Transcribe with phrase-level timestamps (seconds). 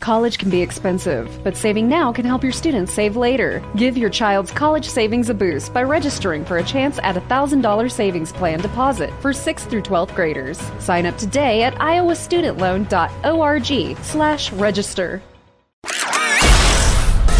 [0.00, 3.60] College can be expensive, but saving now can help your students save later.
[3.76, 7.90] Give your child's college savings a boost by registering for a chance at a $1,000
[7.90, 10.60] savings plan deposit for 6th through 12th graders.
[10.78, 15.20] Sign up today at iowastudentloan.org slash register.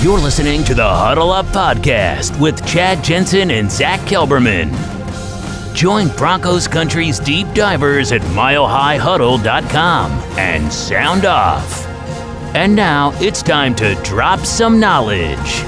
[0.03, 4.75] You're listening to the Huddle Up Podcast with Chad Jensen and Zach Kelberman.
[5.75, 11.88] Join Broncos Country's deep divers at milehighhuddle.com and sound off.
[12.55, 15.63] And now it's time to drop some knowledge.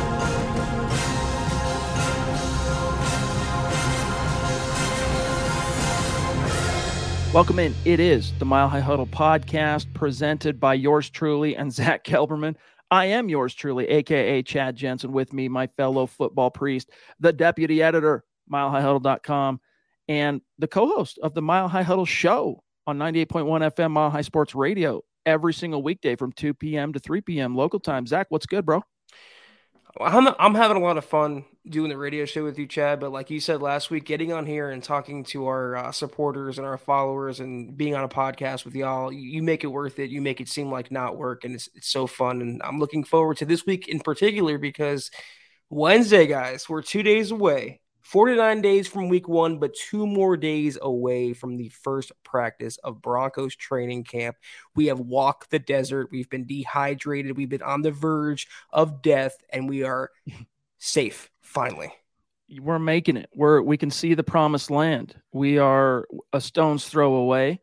[7.35, 7.75] Welcome in.
[7.85, 12.57] It is the Mile High Huddle podcast presented by yours truly and Zach Kelberman.
[12.91, 17.83] I am yours truly, aka Chad Jensen, with me, my fellow football priest, the deputy
[17.83, 19.61] editor, milehighhuddle.com,
[20.09, 24.23] and the co host of the Mile High Huddle show on 98.1 FM Mile High
[24.23, 26.93] Sports Radio every single weekday from 2 p.m.
[26.93, 27.55] to 3 p.m.
[27.55, 28.07] local time.
[28.07, 28.83] Zach, what's good, bro?
[30.01, 33.01] I'm I'm having a lot of fun doing the radio show with you, Chad.
[33.01, 36.59] But like you said last week, getting on here and talking to our uh, supporters
[36.59, 40.11] and our followers and being on a podcast with y'all, you make it worth it.
[40.11, 42.41] You make it seem like not work, and it's it's so fun.
[42.41, 45.11] And I'm looking forward to this week in particular because
[45.71, 47.81] Wednesday, guys, we're two days away
[48.11, 53.01] 49 days from week one, but two more days away from the first practice of
[53.01, 54.35] Broncos training camp.
[54.75, 56.09] We have walked the desert.
[56.11, 57.37] We've been dehydrated.
[57.37, 60.11] We've been on the verge of death, and we are
[60.79, 61.93] safe finally.
[62.61, 63.31] We're making it.
[63.33, 65.15] We're we can see the promised land.
[65.31, 67.61] We are a stone's throw away.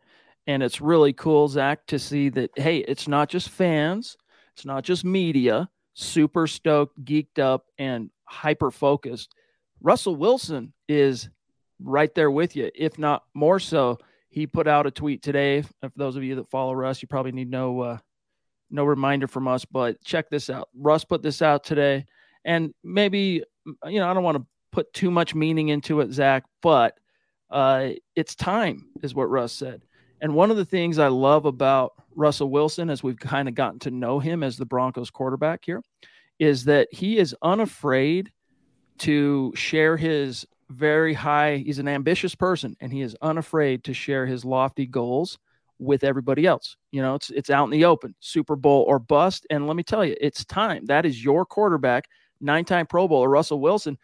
[0.48, 4.16] And it's really cool, Zach, to see that hey, it's not just fans,
[4.54, 9.36] it's not just media, super stoked, geeked up, and hyper focused
[9.82, 11.30] Russell Wilson is
[11.80, 14.00] right there with you, if not more so.
[14.30, 15.62] He put out a tweet today.
[15.62, 17.98] For those of you that follow Russ, you probably need no uh,
[18.70, 20.70] no reminder from us, but check this out.
[20.76, 22.06] Russ put this out today,
[22.44, 23.44] and maybe
[23.86, 26.98] you know I don't want to put too much meaning into it, Zach, but
[27.50, 29.84] uh, it's time, is what Russ said.
[30.22, 33.80] And one of the things I love about Russell Wilson, as we've kind of gotten
[33.80, 35.82] to know him as the Broncos quarterback here,
[36.40, 38.32] is that he is unafraid
[39.00, 44.26] to share his very high, he's an ambitious person and he is unafraid to share
[44.26, 45.38] his lofty goals
[45.80, 46.76] with everybody else.
[46.92, 49.46] You know, it's it's out in the open, Super Bowl or bust.
[49.50, 50.86] And let me tell you, it's time.
[50.88, 52.06] That is your quarterback,
[52.42, 53.98] nine-time Pro Bowler Russell Wilson,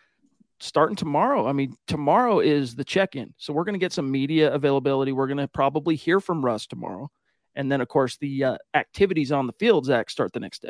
[0.59, 1.47] starting tomorrow.
[1.47, 3.33] I mean, tomorrow is the check-in.
[3.37, 5.11] So we're going to get some media availability.
[5.11, 7.09] We're going to probably hear from Russ tomorrow.
[7.55, 10.69] And then, of course, the uh, activities on the field, Zach, start the next day.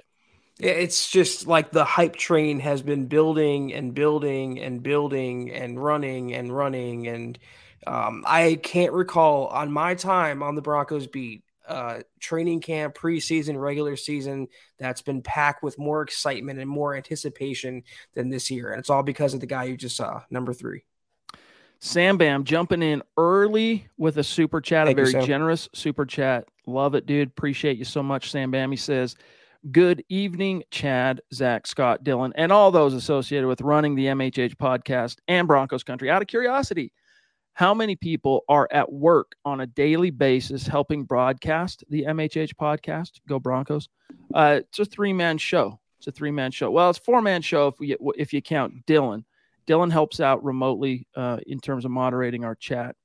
[0.59, 6.33] It's just like the hype train has been building and building and building and running
[6.33, 7.07] and running.
[7.07, 7.39] And
[7.87, 13.59] um, I can't recall on my time on the Broncos beat, uh, training camp, preseason,
[13.59, 14.47] regular season
[14.77, 17.83] that's been packed with more excitement and more anticipation
[18.13, 18.71] than this year.
[18.71, 20.83] And it's all because of the guy you just saw, number three.
[21.79, 26.05] Sam Bam jumping in early with a super chat, Thank a very you, generous super
[26.05, 26.47] chat.
[26.65, 27.27] Love it, dude.
[27.27, 28.71] Appreciate you so much, Sam Bam.
[28.71, 29.17] He says,
[29.71, 35.19] Good evening, Chad, Zach, Scott, Dylan, and all those associated with running the MHH podcast
[35.29, 36.09] and Broncos Country.
[36.09, 36.91] Out of curiosity,
[37.53, 43.21] how many people are at work on a daily basis helping broadcast the MHH podcast?
[43.25, 43.87] Go Broncos!
[44.33, 45.79] Uh, it's a three man show.
[45.97, 46.69] It's a three man show.
[46.69, 49.23] Well, it's four man show if we if you count Dylan.
[49.65, 52.97] Dylan helps out remotely uh, in terms of moderating our chat,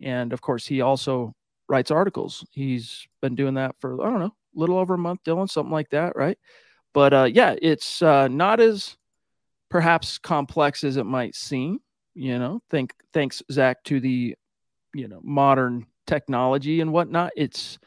[0.00, 1.34] and of course, he also
[1.68, 2.42] writes articles.
[2.52, 5.90] He's been doing that for I don't know little over a month, Dylan, something like
[5.90, 6.38] that, right?
[6.92, 8.96] But uh, yeah, it's uh, not as
[9.68, 11.80] perhaps complex as it might seem.
[12.14, 14.34] You know, think thanks Zach to the
[14.94, 17.32] you know modern technology and whatnot.
[17.36, 17.78] It's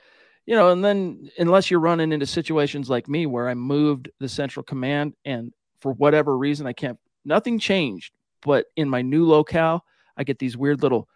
[0.46, 4.30] you know, and then unless you're running into situations like me where I moved the
[4.30, 9.86] central command and for whatever reason I can't, nothing changed, but in my new locale,
[10.18, 11.08] I get these weird little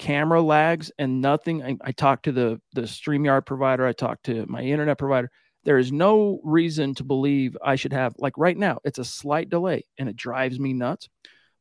[0.00, 1.62] camera lags and nothing.
[1.62, 5.30] I, I talked to the the StreamYard provider, I talked to my internet provider.
[5.64, 9.50] There is no reason to believe I should have like right now, it's a slight
[9.50, 11.08] delay and it drives me nuts.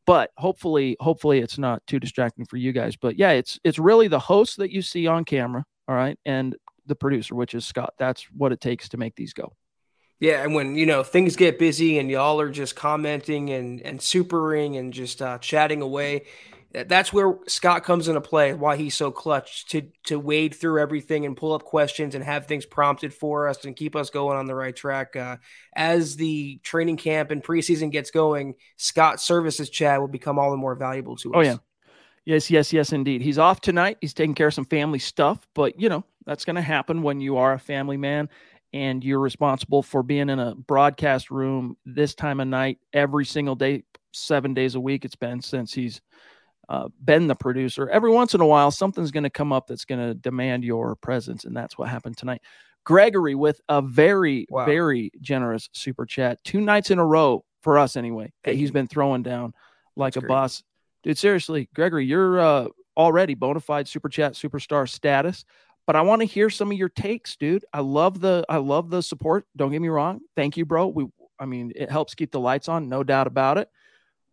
[0.08, 2.96] But hopefully, hopefully it's not too distracting for you guys.
[2.96, 6.56] But yeah, it's it's really the host that you see on camera, all right, and
[6.86, 7.94] the producer, which is Scott.
[8.00, 9.54] That's what it takes to make these go.
[10.20, 14.00] Yeah, and when you know things get busy and y'all are just commenting and and
[14.00, 16.24] supering and just uh, chatting away,
[16.72, 18.54] that's where Scott comes into play.
[18.54, 22.46] Why he's so clutch to to wade through everything and pull up questions and have
[22.46, 25.16] things prompted for us and keep us going on the right track.
[25.16, 25.38] Uh,
[25.76, 30.58] as the training camp and preseason gets going, Scott's services, Chad, will become all the
[30.58, 31.48] more valuable to oh, us.
[31.48, 31.58] Oh yeah,
[32.26, 33.22] yes, yes, yes, indeed.
[33.22, 33.98] He's off tonight.
[34.02, 37.20] He's taking care of some family stuff, but you know that's going to happen when
[37.20, 38.30] you are a family man
[38.74, 43.56] and you're responsible for being in a broadcast room this time of night every single
[43.56, 45.06] day, seven days a week.
[45.06, 46.02] It's been since he's
[46.70, 47.90] uh, been the producer.
[47.90, 50.96] Every once in a while, something's going to come up that's going to demand your
[50.96, 52.42] presence, and that's what happened tonight.
[52.86, 54.66] Gregory with a very, wow.
[54.66, 58.32] very generous super chat, two nights in a row for us anyway.
[58.44, 59.54] That he's been throwing down
[59.96, 60.30] like that's a great.
[60.30, 60.64] boss,
[61.04, 61.18] dude.
[61.18, 65.46] Seriously, Gregory, you're uh, already bona fide super chat superstar status.
[65.88, 67.66] But I want to hear some of your takes, dude.
[67.74, 69.46] I love the I love the support.
[69.58, 70.20] Don't get me wrong.
[70.36, 70.88] Thank you, bro.
[70.88, 71.08] We
[71.40, 73.70] I mean, it helps keep the lights on, no doubt about it.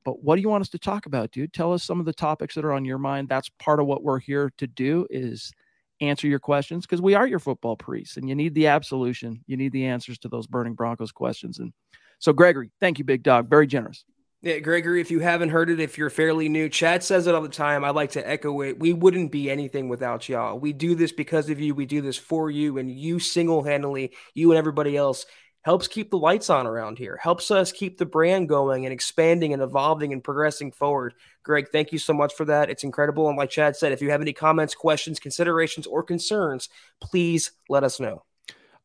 [0.06, 1.52] But what do you want us to talk about, dude?
[1.52, 3.28] Tell us some of the topics that are on your mind.
[3.28, 5.52] That's part of what we're here to do is
[6.00, 9.42] answer your questions because we are your football priests and you need the absolution.
[9.48, 11.58] You need the answers to those burning Broncos questions.
[11.58, 11.72] And
[12.20, 13.50] so, Gregory, thank you, big dog.
[13.50, 14.04] Very generous.
[14.42, 17.42] Yeah, Gregory, if you haven't heard it, if you're fairly new, Chad says it all
[17.42, 17.82] the time.
[17.82, 18.78] I like to echo it.
[18.78, 20.56] We wouldn't be anything without y'all.
[20.56, 21.74] We do this because of you.
[21.74, 25.26] We do this for you, and you single handedly, you and everybody else
[25.66, 29.52] helps keep the lights on around here, helps us keep the brand going and expanding
[29.52, 31.12] and evolving and progressing forward.
[31.42, 32.70] Greg, thank you so much for that.
[32.70, 33.28] It's incredible.
[33.28, 36.68] And like Chad said, if you have any comments, questions, considerations, or concerns,
[37.00, 38.22] please let us know.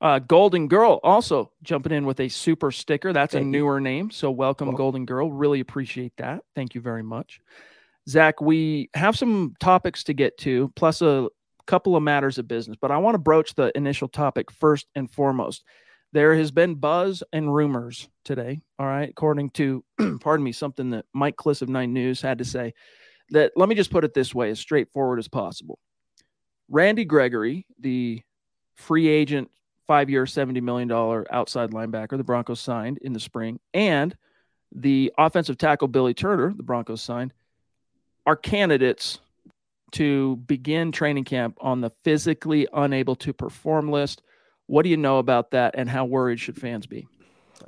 [0.02, 3.14] Uh, Golden Girl also jumping in with a super sticker.
[3.14, 3.84] That's Thank a newer you.
[3.84, 4.10] name.
[4.10, 5.32] So welcome, well, Golden Girl.
[5.32, 6.42] Really appreciate that.
[6.56, 7.42] Thank you very much.
[8.10, 11.28] Zach, we have some topics to get to, plus a
[11.68, 15.12] couple of matters of business, but I want to broach the initial topic first and
[15.12, 15.64] foremost.
[16.14, 18.62] There has been buzz and rumors today.
[18.78, 19.10] All right.
[19.10, 19.84] According to,
[20.22, 22.74] pardon me, something that Mike Klis of Nine News had to say
[23.30, 25.80] that let me just put it this way as straightforward as possible.
[26.70, 28.22] Randy Gregory, the
[28.76, 29.50] free agent,
[29.88, 30.92] five year, $70 million
[31.32, 34.16] outside linebacker the Broncos signed in the spring, and
[34.74, 37.34] the offensive tackle Billy Turner, the Broncos signed,
[38.26, 39.20] are candidates
[39.92, 44.22] to begin training camp on the physically unable to perform list
[44.72, 47.06] what do you know about that, and how worried should fans be?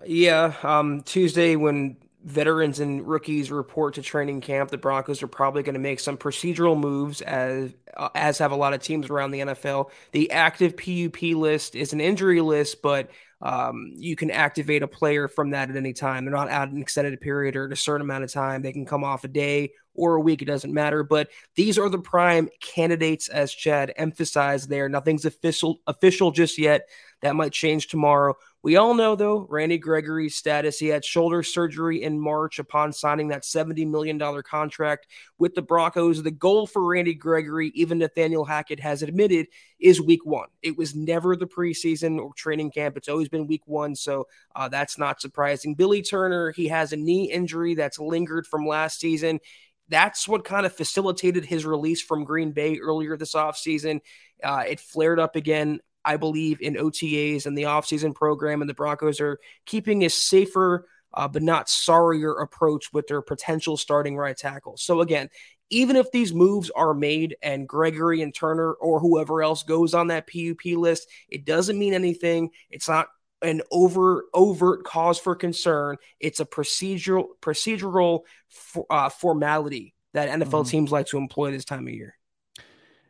[0.06, 5.64] Yeah, um, Tuesday when veterans and rookies report to training camp, the Broncos are probably
[5.64, 9.31] going to make some procedural moves, as uh, as have a lot of teams around
[9.31, 9.90] the NFL.
[10.12, 13.10] The active PUP list is an injury list, but
[13.42, 16.24] um, you can activate a player from that at any time.
[16.24, 18.62] They're not out an extended period or a certain amount of time.
[18.62, 20.42] They can come off a day or a week.
[20.42, 21.04] It doesn't matter.
[21.04, 24.88] But these are the prime candidates, as Chad emphasized there.
[24.88, 26.88] Nothing's official official just yet.
[27.22, 28.36] That might change tomorrow.
[28.63, 30.80] We all know, though, Randy Gregory's status.
[30.80, 35.07] He had shoulder surgery in March upon signing that $70 million contract
[35.38, 36.24] with the Broncos.
[36.24, 39.48] The goal for Randy Gregory, even Nathaniel Hackett has admitted,
[39.81, 40.48] is week one.
[40.62, 42.95] It was never the preseason or training camp.
[42.95, 43.95] It's always been week one.
[43.95, 45.75] So uh, that's not surprising.
[45.75, 49.42] Billy Turner, he has a knee injury that's lingered from last season
[49.89, 54.00] that's what kind of facilitated his release from Green Bay earlier this offseason.
[54.42, 58.74] Uh, it flared up again, I believe, in OTAs and the offseason program, and the
[58.74, 64.36] Broncos are keeping a safer uh, but not sorrier approach with their potential starting right
[64.36, 64.78] tackle.
[64.78, 65.30] So, again,
[65.69, 70.07] even if these moves are made and Gregory and Turner or whoever else goes on
[70.07, 72.50] that PUP list, it doesn't mean anything.
[72.69, 73.07] It's not
[73.42, 75.98] an over overt cause for concern.
[76.19, 80.69] It's a procedural procedural for, uh, formality that NFL mm-hmm.
[80.69, 82.16] teams like to employ this time of year.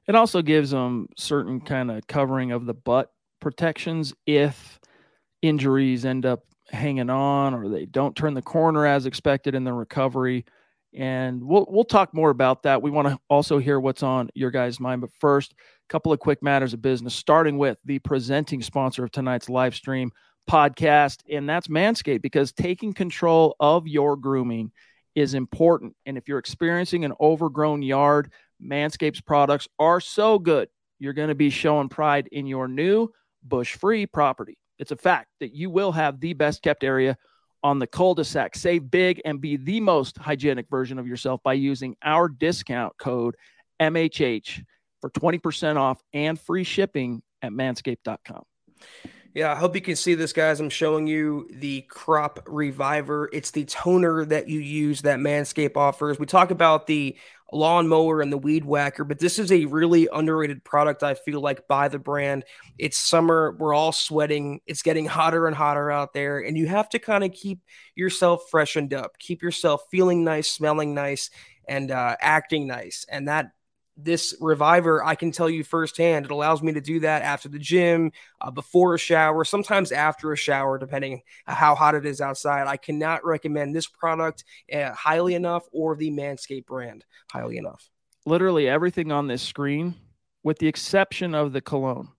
[0.07, 4.79] It also gives them certain kind of covering of the butt protections if
[5.41, 9.73] injuries end up hanging on or they don't turn the corner as expected in the
[9.73, 10.45] recovery.
[10.95, 12.81] And we'll we'll talk more about that.
[12.81, 15.01] We want to also hear what's on your guys' mind.
[15.01, 15.55] But first, a
[15.89, 20.11] couple of quick matters of business, starting with the presenting sponsor of tonight's live stream
[20.49, 24.71] podcast, and that's Manscaped, because taking control of your grooming
[25.15, 25.95] is important.
[26.05, 28.31] And if you're experiencing an overgrown yard,
[28.63, 30.69] Manscaped's products are so good.
[30.99, 33.09] You're going to be showing pride in your new
[33.43, 34.57] bush free property.
[34.79, 37.17] It's a fact that you will have the best kept area
[37.63, 38.55] on the cul-de-sac.
[38.55, 43.35] Save big and be the most hygienic version of yourself by using our discount code
[43.81, 44.63] MHH
[45.01, 48.43] for 20% off and free shipping at manscaped.com.
[49.33, 50.59] Yeah, I hope you can see this, guys.
[50.59, 53.31] I'm showing you the Crop Reviver.
[53.33, 56.19] It's the toner that you use that Manscaped offers.
[56.19, 57.17] We talk about the
[57.51, 61.67] lawnmower and the weed whacker, but this is a really underrated product, I feel like,
[61.67, 62.43] by the brand.
[62.77, 63.55] It's summer.
[63.57, 64.61] We're all sweating.
[64.67, 66.37] It's getting hotter and hotter out there.
[66.39, 67.59] And you have to kind of keep
[67.95, 71.31] yourself freshened up, keep yourself feeling nice, smelling nice,
[71.67, 73.03] and uh, acting nice.
[73.09, 73.47] And that
[73.95, 77.59] this reviver i can tell you firsthand it allows me to do that after the
[77.59, 82.67] gym uh, before a shower sometimes after a shower depending how hot it is outside.
[82.67, 87.89] I cannot recommend this product uh, highly enough or the manscaped brand highly enough.
[88.25, 89.95] Literally everything on this screen
[90.43, 92.09] with the exception of the cologne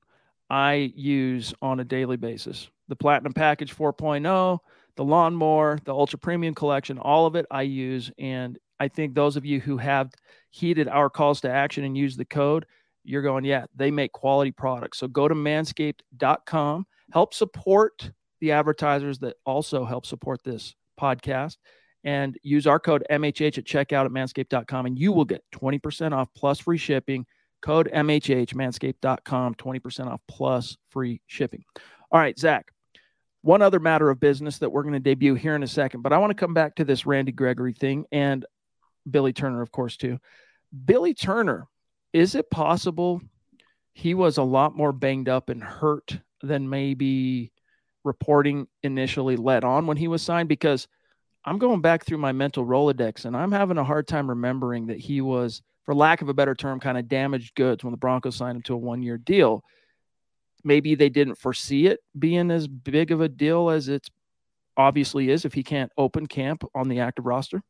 [0.50, 2.69] i use on a daily basis.
[2.88, 4.59] The platinum package 4.0
[4.97, 9.37] the lawnmower the ultra premium collection all of it i use and i think those
[9.37, 10.11] of you who have
[10.54, 12.64] heeded our calls to action and used the code,
[13.02, 14.99] you're going, yeah, they make quality products.
[14.99, 21.57] So go to manscaped.com, help support the advertisers that also help support this podcast,
[22.04, 26.28] and use our code MHH at checkout at manscaped.com, and you will get 20% off
[26.37, 27.26] plus free shipping.
[27.61, 31.64] Code MHH, manscaped.com, 20% off plus free shipping.
[32.12, 32.71] All right, Zach,
[33.43, 36.12] one other matter of business that we're going to debut here in a second, but
[36.12, 38.47] I want to come back to this Randy Gregory thing and
[39.11, 40.18] Billy Turner, of course, too.
[40.84, 41.66] Billy Turner,
[42.12, 43.20] is it possible
[43.92, 47.52] he was a lot more banged up and hurt than maybe
[48.02, 50.49] reporting initially let on when he was signed?
[50.49, 50.88] Because
[51.44, 54.99] I'm going back through my mental Rolodex and I'm having a hard time remembering that
[54.99, 58.37] he was, for lack of a better term, kind of damaged goods when the Broncos
[58.37, 59.62] signed him to a one year deal.
[60.62, 64.08] Maybe they didn't foresee it being as big of a deal as it
[64.76, 67.62] obviously is if he can't open camp on the active roster.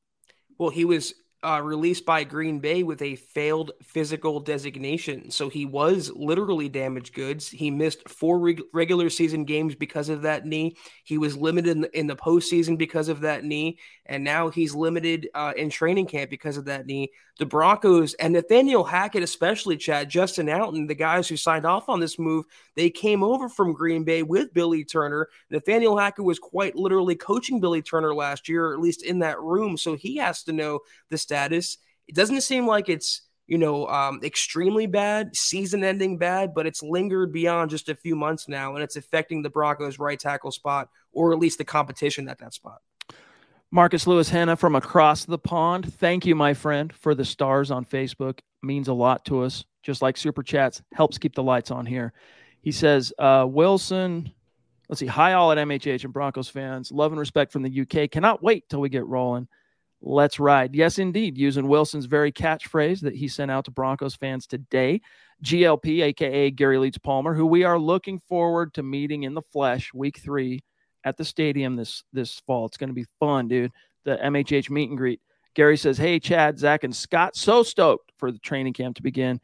[0.59, 1.15] Well, he was
[1.45, 5.31] uh, released by Green Bay with a failed physical designation.
[5.31, 7.51] So he was literally damaged goods.
[7.51, 10.77] He missed four reg- regular season games because of that knee.
[11.05, 13.79] He was limited in the, in the postseason because of that knee.
[14.07, 17.11] And now he's limited uh, in training camp because of that knee.
[17.39, 22.01] The Broncos and Nathaniel Hackett, especially Chad, Justin Outten, the guys who signed off on
[22.01, 22.45] this move,
[22.77, 25.29] they came over from Green Bay with Billy Turner.
[25.51, 29.41] Nathaniel Hackett was quite literally coaching Billy Turner last year, or at least in that
[29.41, 29.77] room.
[29.79, 31.79] So he has to know the status.
[32.07, 37.33] It doesn't seem like it's you know um, extremely bad, season-ending bad, but it's lingered
[37.33, 41.33] beyond just a few months now, and it's affecting the Broncos' right tackle spot, or
[41.33, 42.81] at least the competition at that spot.
[43.75, 45.93] Marcus Lewis Hanna from across the pond.
[45.95, 48.39] Thank you, my friend, for the stars on Facebook.
[48.63, 49.65] Means a lot to us.
[49.83, 52.13] Just like super chats, helps keep the lights on here.
[52.63, 54.33] He says, uh, Wilson,
[54.89, 56.93] let's see, hi all at MHH and Broncos fans.
[56.93, 58.09] Love and respect from the UK.
[58.13, 59.49] Cannot wait till we get rolling.
[60.01, 60.77] Let's ride.
[60.77, 61.37] Yes, indeed.
[61.37, 65.01] Using Wilson's very catchphrase that he sent out to Broncos fans today.
[65.43, 69.93] GLP, aka Gary Leeds Palmer, who we are looking forward to meeting in the flesh
[69.93, 70.63] week three
[71.05, 72.67] at the stadium this this fall.
[72.67, 73.73] It's going to be fun, dude.
[74.05, 75.21] The MHH meet and greet.
[75.55, 79.41] Gary says, Hey, Chad, Zach, and Scott, so stoked for the training camp to begin.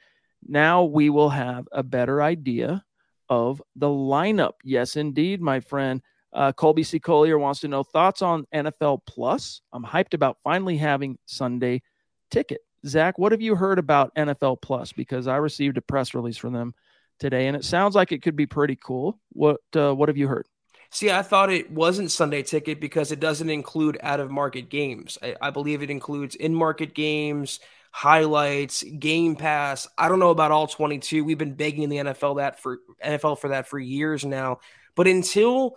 [0.47, 2.85] Now we will have a better idea
[3.29, 4.55] of the lineup.
[4.65, 6.03] Yes, indeed, my friend.
[6.33, 7.01] Uh, Colby C.
[7.01, 9.63] Collier wants to know thoughts on NFL Plus.
[9.73, 11.83] I'm hyped about finally having Sunday
[12.31, 12.61] ticket.
[12.87, 14.93] Zach, what have you heard about NFL Plus?
[14.93, 16.75] Because I received a press release from them
[17.19, 19.21] today, and it sounds like it could be pretty cool.
[19.33, 20.47] What uh, What have you heard?
[20.93, 25.19] See, I thought it wasn't Sunday ticket because it doesn't include out of market games.
[25.23, 27.61] I, I believe it includes in market games,
[27.93, 29.87] highlights, Game Pass.
[29.97, 31.25] I don't know about all 22.
[31.25, 34.59] We've been begging the NFL that for NFL for that for years now.
[34.97, 35.77] But until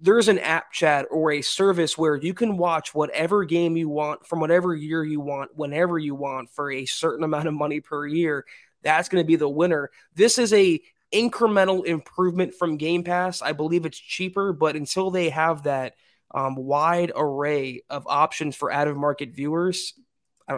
[0.00, 4.26] there's an app chat or a service where you can watch whatever game you want
[4.26, 8.06] from whatever year you want, whenever you want for a certain amount of money per
[8.06, 8.44] year.
[8.82, 9.90] That's going to be the winner.
[10.14, 10.80] This is a
[11.14, 13.40] incremental improvement from Game Pass.
[13.42, 15.94] I believe it's cheaper, but until they have that
[16.34, 19.94] um, wide array of options for out of market viewers,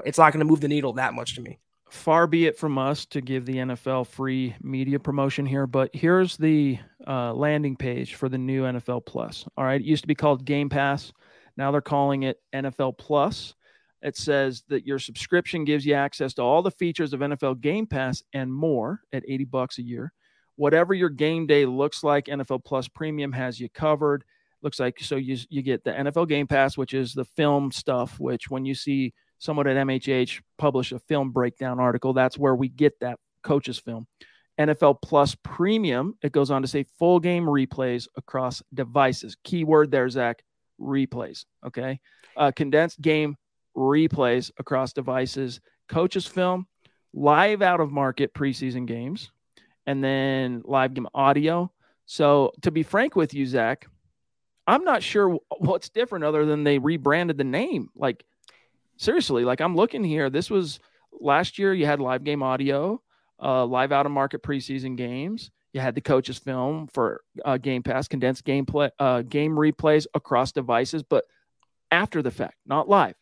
[0.04, 1.58] it's not going to move the needle that much to me
[1.88, 6.36] far be it from us to give the NFL free media promotion here, but here's
[6.36, 9.46] the uh, landing page for the new NFL Plus.
[9.56, 11.12] All right, it used to be called Game Pass.
[11.56, 13.54] Now they're calling it NFL Plus.
[14.02, 17.86] It says that your subscription gives you access to all the features of NFL Game
[17.86, 20.12] Pass and more at 80 bucks a year.
[20.56, 24.25] Whatever your game day looks like, NFL Plus Premium has you covered.
[24.62, 28.18] Looks like so you you get the NFL Game Pass, which is the film stuff,
[28.18, 32.12] which when you see someone at MHH publish a film breakdown article.
[32.12, 34.06] That's where we get that coach's film.
[34.58, 39.36] NFL Plus Premium, it goes on to say full game replays across devices.
[39.44, 40.42] Keyword there, Zach,
[40.80, 41.44] replays.
[41.64, 42.00] Okay.
[42.36, 43.36] Uh, condensed game
[43.76, 46.66] replays across devices, coach's film,
[47.12, 49.30] live out of market preseason games,
[49.87, 51.71] and then live game audio,
[52.07, 53.87] So to be frank with you, Zach,
[54.66, 57.90] I'm not sure what's different other than they rebranded the name.
[57.95, 58.25] Like
[58.97, 60.31] seriously, like I'm looking here.
[60.31, 60.81] This was
[61.12, 61.73] last year.
[61.73, 63.00] You had live game audio,
[63.43, 65.50] uh, live out of market preseason games.
[65.73, 70.50] You had the coaches film for uh, Game Pass, condensed gameplay, uh, game replays across
[70.52, 71.25] devices, but
[71.90, 73.14] after the fact, not live.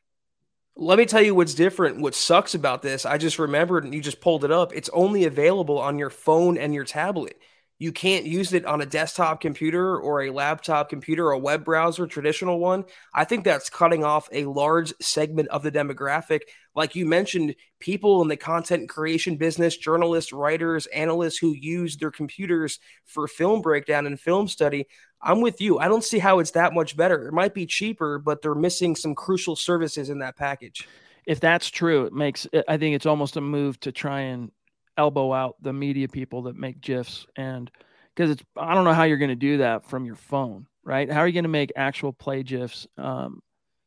[0.76, 2.00] Let me tell you what's different.
[2.00, 4.72] What sucks about this, I just remembered and you just pulled it up.
[4.74, 7.38] It's only available on your phone and your tablet.
[7.78, 11.64] You can't use it on a desktop computer or a laptop computer or a web
[11.64, 12.84] browser, traditional one.
[13.12, 16.42] I think that's cutting off a large segment of the demographic.
[16.76, 22.12] Like you mentioned, people in the content creation business, journalists, writers, analysts who use their
[22.12, 24.86] computers for film breakdown and film study.
[25.20, 25.78] I'm with you.
[25.78, 27.26] I don't see how it's that much better.
[27.26, 30.86] It might be cheaper, but they're missing some crucial services in that package.
[31.26, 34.52] If that's true, it makes I think it's almost a move to try and
[34.96, 37.70] elbow out the media people that make GIFs and
[38.14, 41.10] because it's I don't know how you're going to do that from your phone, right?
[41.10, 43.42] How are you going to make actual play GIFs, um,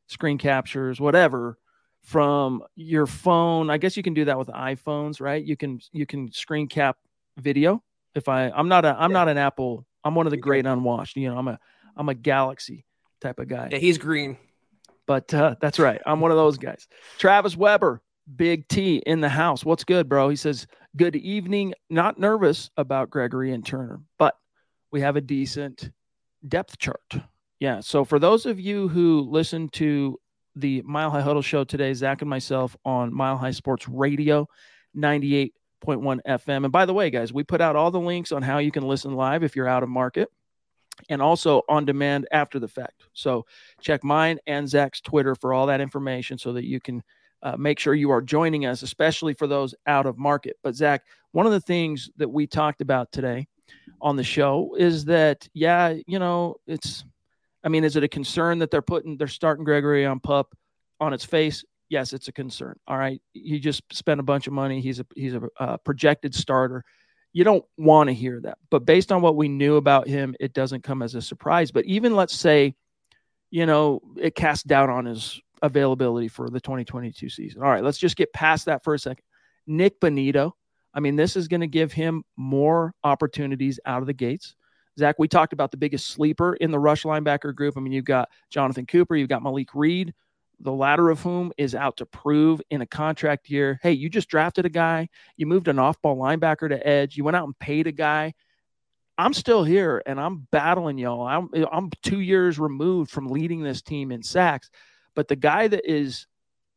[0.08, 1.58] screen captures, whatever
[2.04, 3.70] from your phone?
[3.70, 5.44] I guess you can do that with iPhones, right?
[5.44, 6.98] You can you can screen cap
[7.38, 7.84] video.
[8.16, 9.20] If I I'm not a I'm yeah.
[9.20, 9.86] not an Apple.
[10.04, 11.16] I'm one of the great unwashed.
[11.16, 11.60] You know, I'm a
[11.96, 12.86] I'm a Galaxy
[13.22, 13.70] type of guy.
[13.72, 14.38] Yeah, he's green.
[15.06, 16.02] But uh, that's right.
[16.06, 16.86] I'm one of those guys.
[17.18, 18.02] Travis Weber,
[18.36, 19.64] Big T in the house.
[19.64, 20.28] What's good, bro?
[20.28, 21.76] He says, Good evening.
[21.92, 24.36] Not nervous about Gregory and Turner, but
[24.92, 25.92] we have a decent
[26.48, 27.20] depth chart.
[27.60, 27.82] Yeah.
[27.82, 30.20] So for those of you who listen to
[30.56, 34.48] the Mile High Huddle show today, Zach and myself on Mile High Sports Radio,
[34.98, 35.52] 98.1
[36.28, 36.64] FM.
[36.64, 38.88] And by the way, guys, we put out all the links on how you can
[38.88, 40.30] listen live if you're out of market
[41.10, 43.04] and also on demand after the fact.
[43.14, 43.46] So
[43.82, 47.04] check mine and Zach's Twitter for all that information so that you can
[47.48, 50.58] uh, make sure you are joining us, especially for those out of market.
[50.64, 53.48] But, Zach, one of the things that we talked about today
[54.02, 57.06] on the show is that, yeah, you know, it's,
[57.64, 60.54] I mean, is it a concern that they're putting, they're starting Gregory on pup
[61.00, 61.64] on its face?
[61.88, 62.78] Yes, it's a concern.
[62.86, 63.22] All right.
[63.32, 64.82] He just spent a bunch of money.
[64.82, 66.84] He's a, he's a uh, projected starter.
[67.32, 68.58] You don't want to hear that.
[68.70, 71.72] But based on what we knew about him, it doesn't come as a surprise.
[71.72, 72.76] But even let's say,
[73.52, 77.62] you know, it casts doubt on his availability for the 2022 season.
[77.62, 79.24] All right, let's just get past that for a second.
[79.66, 80.54] Nik Bonitto,
[80.94, 84.56] I mean, this is going to give him more opportunities out of the gates.
[84.98, 87.78] Zach, we talked about the biggest sleeper in the rush linebacker group.
[87.78, 90.14] I mean, you've got Jonathan Cooper, you've got Malik Reed,
[90.60, 93.80] the latter of whom is out to prove in a contract year.
[93.84, 97.24] Hey, you just drafted a guy, you moved an off ball linebacker to edge, you
[97.24, 98.34] went out and paid a guy.
[99.20, 101.26] I'm still here and I'm battling y'all.
[101.28, 104.70] I'm, I'm two years removed from leading this team in sacks.
[105.18, 106.28] But the guy that is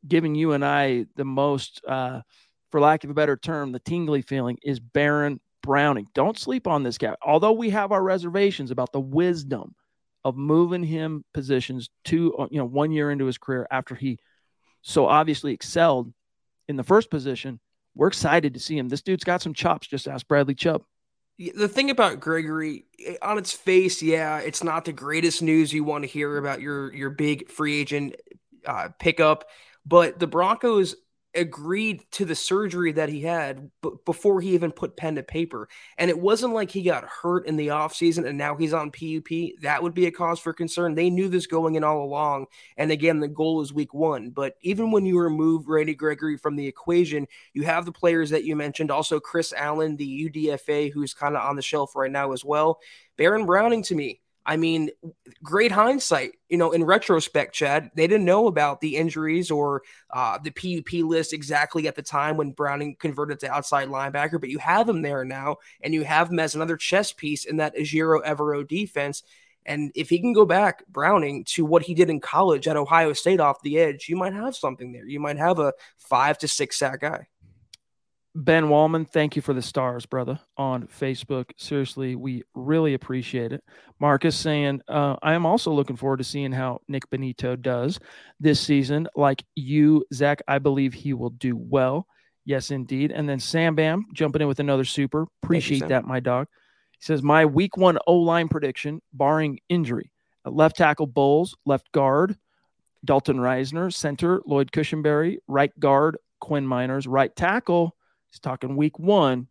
[0.09, 2.23] giving you and I the most, uh,
[2.71, 6.07] for lack of a better term, the tingly feeling is Baron Browning.
[6.15, 7.15] Don't sleep on this guy.
[7.21, 9.75] Although we have our reservations about the wisdom
[10.25, 14.19] of moving him positions to, uh, you know, one year into his career after he
[14.81, 16.11] so obviously excelled
[16.67, 17.61] in the first position.
[17.95, 18.89] We're excited to see him.
[18.89, 19.87] This dude's got some chops.
[19.87, 20.83] Just ask Bradley Chubb.
[21.41, 25.85] The thing about Gregory, eh, on its face, yeah, it's not the greatest news you
[25.85, 28.17] want to hear about your your big free agent
[28.67, 29.49] uh, pickup.
[29.87, 30.97] But the Broncos
[31.35, 35.69] agreed to the surgery that he had b- before he even put pen to paper.
[35.97, 39.61] And it wasn't like he got hurt in the offseason and now he's on PUP.
[39.63, 40.95] That would be a cause for concern.
[40.95, 42.47] They knew this going in all along.
[42.77, 44.31] And again, the goal is week one.
[44.31, 48.45] But even when you remove Randy Gregory from the equation, you have the players that
[48.45, 52.33] you mentioned, also Chris Allen, the UDFA, who's kind of on the shelf right now
[52.33, 52.81] as well.
[53.17, 54.91] Baron Browning to me I mean,
[55.43, 56.33] great hindsight.
[56.49, 61.05] You know, in retrospect, Chad, they didn't know about the injuries or uh, the PUP
[61.05, 65.03] list exactly at the time when Browning converted to outside linebacker, but you have him
[65.03, 69.23] there now, and you have him as another chess piece in that Ejiro Evero defense.
[69.67, 73.13] And if he can go back, Browning, to what he did in college at Ohio
[73.13, 75.07] State off the edge, you might have something there.
[75.07, 77.29] You might have a five to six sack guy.
[78.35, 81.47] Ben Wallman, thank you for the stars, brother, on Facebook.
[81.57, 83.65] Seriously, we really appreciate it.
[83.99, 87.99] Marcus saying, uh, I am also looking forward to seeing how Nik Bonitto does
[88.39, 89.09] this season.
[89.17, 92.07] Like you, Zach, I believe he will do well.
[92.45, 93.11] Yes, indeed.
[93.11, 95.27] And then Sam Bam jumping in with another super.
[95.43, 96.47] Appreciate you, that, my dog.
[96.93, 100.13] He says, My week one O line prediction, barring injury
[100.45, 102.37] left tackle Bolles, left guard
[103.05, 107.95] Dalton Risner, center Lloyd Cushenberry, right guard Quinn Meinerz, right tackle
[108.31, 109.49] He's talking week one,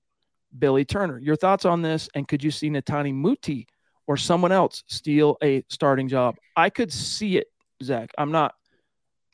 [0.58, 1.20] Billy Turner.
[1.20, 2.10] Your thoughts on this?
[2.16, 3.68] And could you see Netane Muti
[4.08, 6.38] or someone else steal a starting job?
[6.56, 7.48] I could see it,
[7.84, 8.12] Zach.
[8.18, 8.56] I'm not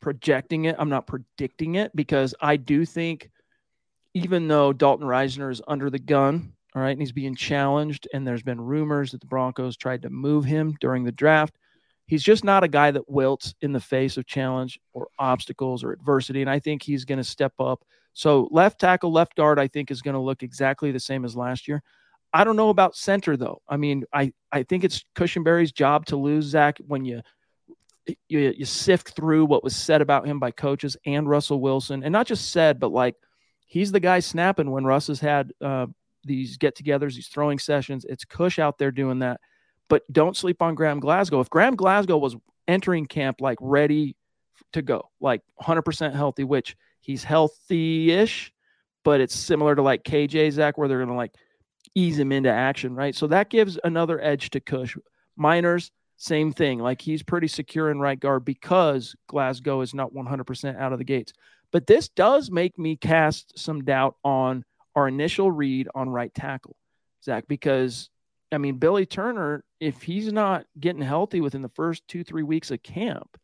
[0.02, 3.30] projecting it, I'm not predicting it because I do think,
[4.14, 6.92] even though Dalton Risner is under the gun, All right.
[6.92, 8.08] And he's being challenged.
[8.14, 11.56] And there's been rumors that the Broncos tried to move him during the draft.
[12.08, 15.92] He's just not a guy that wilts in the face of challenge or obstacles or
[15.92, 16.42] adversity.
[16.42, 17.84] And I think he's going to step up.
[18.14, 21.36] So, left tackle, left guard, I think is going to look exactly the same as
[21.36, 21.82] last year.
[22.34, 23.62] I don't know about center though.
[23.68, 27.22] I mean, I, I think it's Cushenberry's job to lose Zach when you
[28.30, 32.12] you, you sift through what was said about him by coaches and Russell Wilson, and
[32.12, 33.16] not just said, but like
[33.66, 35.88] he's the guy snapping when Russ has had uh,
[36.24, 38.06] these get-togethers, these throwing sessions.
[38.08, 39.40] It's Cush out there doing that,
[39.90, 41.40] but don't sleep on Graham Glasgow.
[41.40, 42.36] If Graham Glasgow was
[42.68, 44.16] entering camp like ready
[44.74, 48.52] to go, like 100% healthy, which he's healthy-ish,
[49.04, 51.34] but it's similar to like KJ Zach, where they're going to like
[51.94, 53.16] ease him into action, right?
[53.16, 54.98] So that gives another edge to Cush.
[55.40, 56.80] Meinerz, same thing.
[56.80, 61.06] Like he's pretty secure in right guard because Glasgow is not 100% out of the
[61.06, 61.34] gates.
[61.72, 64.64] But this does make me cast some doubt on
[64.96, 66.76] our initial read on right tackle,
[67.24, 68.10] Zach, because
[68.52, 72.72] I mean, Billy Turner, if he's not getting healthy within the first two, three weeks
[72.72, 73.38] of camp,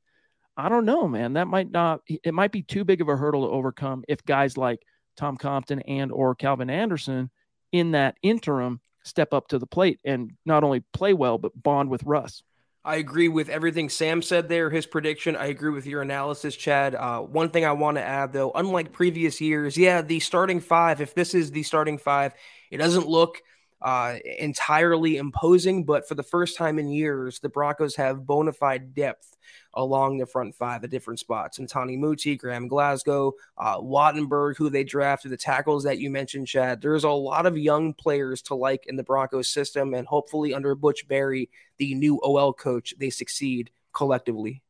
[0.58, 1.34] I don't know, man.
[1.34, 4.58] That might not, it might be too big of a hurdle to overcome if guys
[4.58, 4.82] like
[5.18, 7.30] Tom Compton and or Calvin Anderson
[7.72, 11.90] in that interim step up to the plate and not only play well, but bond
[11.90, 12.44] with Russ.
[12.84, 15.36] I agree with everything Sam said there, his prediction.
[15.36, 16.96] I agree with your analysis, Chad.
[16.96, 21.00] Uh, one thing I want to add, though, unlike previous years, yeah, the starting five,
[21.00, 22.34] if this is the starting five,
[22.72, 23.42] it doesn't look
[23.82, 28.94] uh, entirely imposing, but for the first time in years, the Broncos have bona fide
[28.94, 29.36] depth
[29.74, 31.58] along the front five at different spots.
[31.58, 36.82] Netane Muti, Graham Glasgow, uh, Wattenberg, who they drafted, the tackles that you mentioned, Chad.
[36.82, 40.76] There's a lot of young players to like in the Broncos system, and hopefully under
[40.76, 44.62] Butch Barry, the new OL coach, they succeed collectively.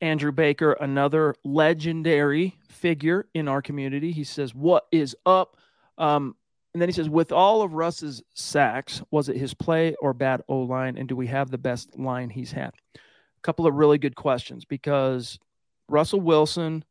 [0.00, 4.10] Andrew Baker, another legendary figure in our community.
[4.10, 5.56] He says, What is up?
[5.96, 6.34] Um,
[6.72, 10.42] and then he says, with all of Russ's sacks, was it his play or bad
[10.48, 10.96] O line?
[10.96, 12.72] And do we have the best line he's had?
[12.94, 15.38] A couple of really good questions because
[15.88, 16.84] Russell Wilson,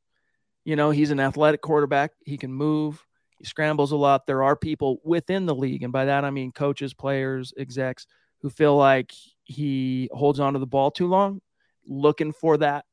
[0.63, 2.11] you know, he's an athletic quarterback.
[2.23, 3.03] He can move,
[3.37, 4.27] he scrambles a lot.
[4.27, 8.05] There are people within the league, and by that I mean coaches, players, execs,
[8.41, 9.11] who feel like
[9.43, 11.41] he holds onto the ball too long,
[11.87, 12.85] looking for that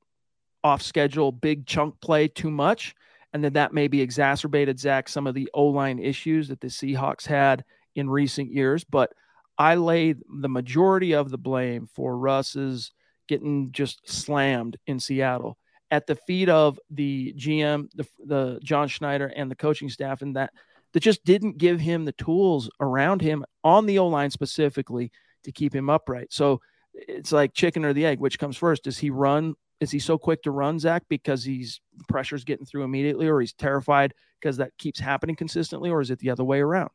[0.65, 2.95] off schedule big chunk play too much
[3.33, 7.27] and then that maybe exacerbated Zach some of the O line issues that the Seahawks
[7.27, 7.65] had
[7.95, 8.85] in recent years.
[8.85, 9.13] But
[9.59, 12.93] I lay the majority of the blame for Russ's
[13.29, 15.59] getting just slammed in Seattle
[15.91, 20.37] at the feet of the GM, the, the John Schneider, and the coaching staff, and
[20.37, 20.53] that
[20.93, 25.11] that just didn't give him the tools around him on the O line specifically
[25.45, 26.33] to keep him upright.
[26.33, 26.61] So
[26.95, 28.85] it's like chicken or the egg, which comes first?
[28.85, 32.85] Does he run is he so quick to run, Zach, because he's pressure's getting through
[32.85, 36.61] immediately, or he's terrified because that keeps happening consistently, or is it the other way
[36.61, 36.91] around?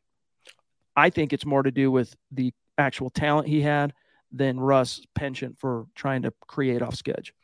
[0.96, 3.92] I think it's more to do with the actual talent he had
[4.32, 7.34] than Russ' penchant for trying to create off schedule.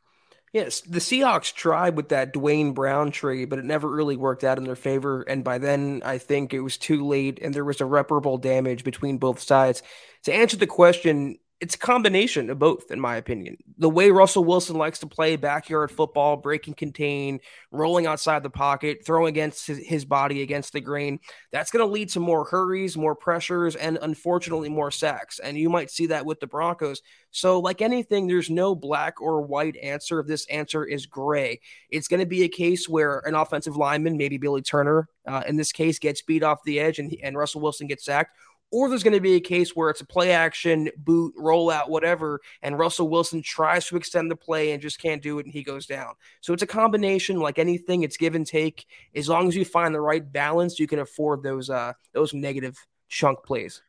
[0.52, 4.58] Yes, the Seahawks tried with that Duane Brown trade, but it never really worked out
[4.58, 5.22] in their favor.
[5.22, 9.18] And by then, I think it was too late, and there was irreparable damage between
[9.18, 9.84] both sides.
[10.24, 13.58] To answer the question, it's a combination of both, in my opinion.
[13.76, 18.48] The way Russell Wilson likes to play backyard football, break and contain, rolling outside the
[18.50, 21.20] pocket, throwing against his, his body against the grain,
[21.52, 25.38] that's going to lead to more hurries, more pressures, and unfortunately more sacks.
[25.38, 27.02] And you might see that with the Broncos.
[27.30, 30.22] So, like anything, there's no black or white answer.
[30.22, 34.38] This answer is gray, it's going to be a case where an offensive lineman, maybe
[34.38, 37.86] Billy Turner, uh, in this case, gets beat off the edge and, and Russell Wilson
[37.86, 38.34] gets sacked
[38.70, 42.40] or there's going to be a case where it's a play action, boot, rollout, whatever,
[42.62, 45.62] and Russell Wilson tries to extend the play and just can't do it and he
[45.62, 46.14] goes down.
[46.40, 48.86] So it's a combination, like anything, it's give and take.
[49.14, 52.78] As long as you find the right balance, you can afford those uh those negative
[53.08, 53.82] chunk plays.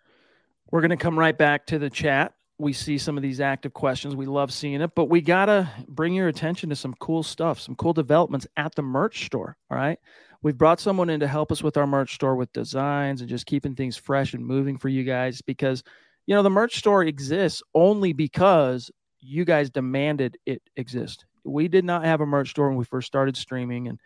[0.71, 2.33] We're going to come right back to the chat.
[2.57, 4.15] We see some of these active questions.
[4.15, 7.59] We love seeing it, but we got to bring your attention to some cool stuff,
[7.59, 9.57] some cool developments at the merch store.
[9.69, 9.99] All right.
[10.43, 13.45] We've brought someone in to help us with our merch store with designs and just
[13.45, 15.83] keeping things fresh and moving for you guys because,
[16.25, 21.25] you know, the merch store exists only because you guys demanded it exist.
[21.43, 23.99] We did not have a merch store when we first started streaming, and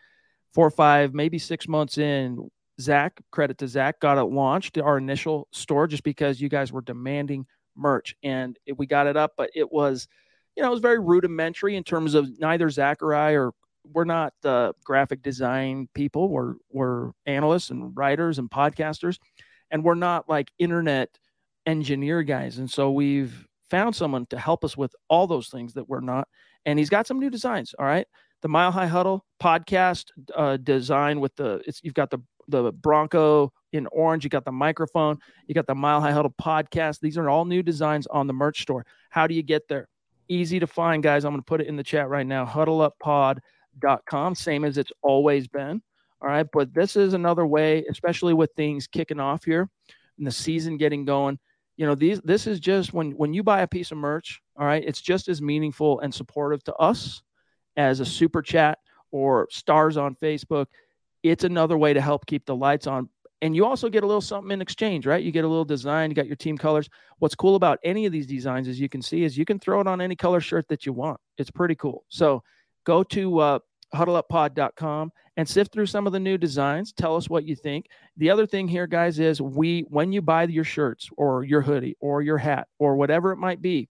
[0.54, 4.98] four or five, maybe six months in, Zach, credit to Zach, got it launched, our
[4.98, 7.46] initial store, just because you guys were demanding
[7.76, 8.16] merch.
[8.24, 10.08] And we got it up, but it was,
[10.56, 13.52] you know, it was very rudimentary in terms of neither Zach or I or
[13.94, 16.30] we're not uh, graphic design people.
[16.30, 19.18] We're we're analysts and writers and podcasters,
[19.72, 21.10] and we're not like internet
[21.66, 22.58] engineer guys.
[22.58, 26.28] And so we've found someone to help us with all those things that we're not.
[26.66, 27.74] And he's got some new designs.
[27.78, 28.08] All right,
[28.42, 33.52] the Mile High Huddle podcast uh, design with the it's you've got the the Bronco
[33.74, 34.24] in orange.
[34.24, 35.18] You got the microphone.
[35.48, 37.00] You got the Mile High Huddle podcast.
[37.00, 38.86] These are all new designs on the merch store.
[39.10, 39.88] How do you get there?
[40.28, 41.24] Easy to find, guys.
[41.24, 42.46] I'm going to put it in the chat right now.
[43.82, 45.82] HuddleUpPod.com, same as it's always been.
[46.22, 46.48] All right.
[46.52, 49.70] But this is another way, especially with things kicking off here
[50.18, 51.40] and the season getting going.
[51.78, 54.66] You know, these this is just when when you buy a piece of merch, all
[54.66, 57.22] right, it's just as meaningful and supportive to us
[57.76, 58.80] as a super chat
[59.12, 60.68] or stars on Facebook.
[61.22, 63.10] It's another way to help keep the lights on.
[63.42, 65.22] And you also get a little something in exchange, right?
[65.22, 66.90] You get a little design, you got your team colors.
[67.20, 69.82] What's cool about any of these designs, as you can see, is you can throw
[69.82, 71.20] it on any color shirt that you want.
[71.38, 72.06] It's pretty cool.
[72.08, 72.42] So
[72.86, 73.60] go to uh,
[73.94, 76.94] huddleuppod.com and sift through some of the new designs.
[76.94, 77.88] Tell us what you think.
[78.18, 81.98] The other thing here, guys, is we when you buy your shirts or your hoodie
[82.00, 83.90] or your hat or whatever it might be,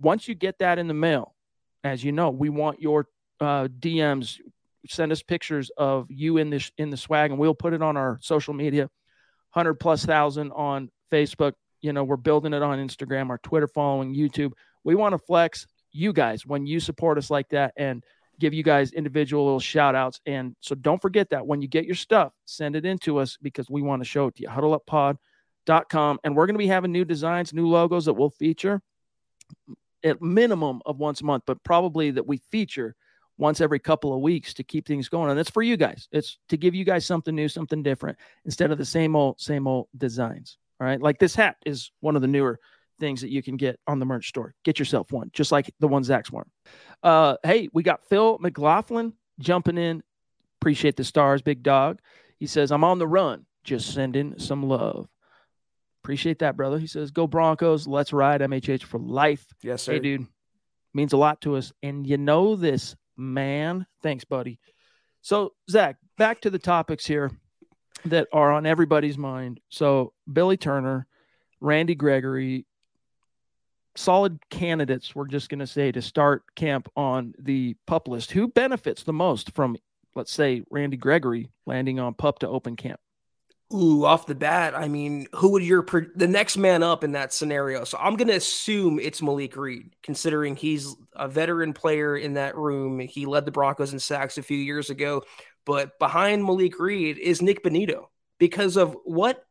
[0.00, 1.34] once you get that in the mail,
[1.82, 3.06] as you know, we want your
[3.40, 4.38] uh, DMs.
[4.88, 7.96] Send us pictures of you in this in the swag, and we'll put it on
[7.96, 8.88] our social media.
[9.50, 11.52] Hundred plus thousand on Facebook.
[11.82, 14.52] You know, we're building it on Instagram, our Twitter following, YouTube.
[14.84, 18.04] We want to flex you guys when you support us like that, and
[18.40, 20.20] give you guys individual little shout outs.
[20.26, 23.36] And so don't forget that when you get your stuff, send it in to us
[23.40, 24.48] because we want to show it to you.
[24.48, 26.20] HuddleUpPod.com.
[26.24, 28.80] And we're going to be having new designs, new logos that we'll feature
[30.02, 32.96] at minimum of once a month, but probably that we feature
[33.36, 35.28] once every couple of weeks to keep things going.
[35.28, 36.08] And that's for you guys.
[36.10, 39.66] It's to give you guys something new, something different instead of the same old, same
[39.66, 40.56] old designs.
[40.80, 41.00] All right.
[41.00, 42.58] Like this hat is one of the newer
[43.00, 44.54] things that you can get on the merch store.
[44.64, 46.48] Get yourself one, just like the one Zach's worn.
[47.02, 50.02] Uh, hey, we got Phil McLaughlin jumping in.
[50.60, 51.98] Appreciate the stars, big dog.
[52.38, 53.46] He says, I'm on the run.
[53.64, 55.08] Just sending some love.
[56.02, 56.78] Appreciate that, brother.
[56.78, 57.86] He says, Go Broncos.
[57.86, 59.44] Let's ride MHH for life.
[59.62, 59.92] Yes, sir.
[59.92, 60.26] Hey, dude.
[60.94, 61.72] Means a lot to us.
[61.82, 63.86] And you know this, man.
[64.02, 64.58] Thanks, buddy.
[65.20, 67.30] So, Zach, back to the topics here
[68.06, 69.60] that are on everybody's mind.
[69.68, 71.06] So, Billy Turner,
[71.60, 72.66] Randy Gregory,
[74.00, 78.32] solid candidates, we're just going to say, to start camp on the pup list.
[78.32, 79.76] Who benefits the most from,
[80.14, 83.00] let's say, Randy Gregory landing on pup to open camp?
[83.72, 85.86] Ooh, off the bat, I mean, who would your
[86.16, 87.84] the next man up in that scenario?
[87.84, 92.56] So I'm going to assume it's Malik Reed, considering he's a veteran player in that
[92.56, 92.98] room.
[92.98, 95.22] He led the Broncos in sacks a few years ago,
[95.64, 98.06] but behind Malik Reed is Nik Bonitto
[98.40, 99.44] because of what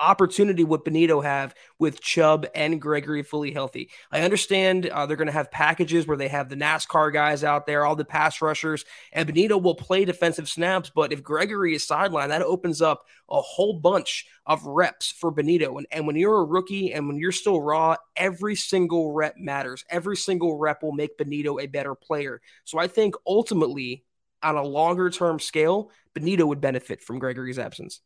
[0.00, 3.90] opportunity would Bonitto have with Chubb and Gregory fully healthy?
[4.10, 7.66] I understand uh, they're going to have packages where they have the NASCAR guys out
[7.66, 10.90] there, all the pass rushers, and Bonitto will play defensive snaps.
[10.94, 15.76] But if Gregory is sidelined, that opens up a whole bunch of reps for Bonitto.
[15.78, 19.84] And, and when you're a rookie and when you're still raw, every single rep matters.
[19.90, 22.40] Every single rep will make Bonitto a better player.
[22.64, 24.04] So I think ultimately,
[24.42, 28.00] on a longer term scale, Bonitto would benefit from Gregory's absence.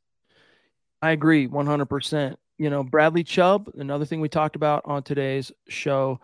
[1.02, 2.36] I agree 100%.
[2.58, 6.20] You know, Bradley Chubb, another thing we talked about on today's show,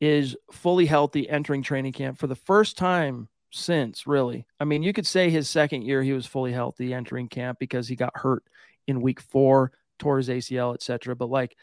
[0.00, 4.46] is fully healthy entering training camp for the first time since really.
[4.60, 7.88] I mean, you could say his second year he was fully healthy entering camp because
[7.88, 8.42] he got hurt
[8.86, 11.16] in week four, tore his ACL, etc.
[11.16, 11.56] But like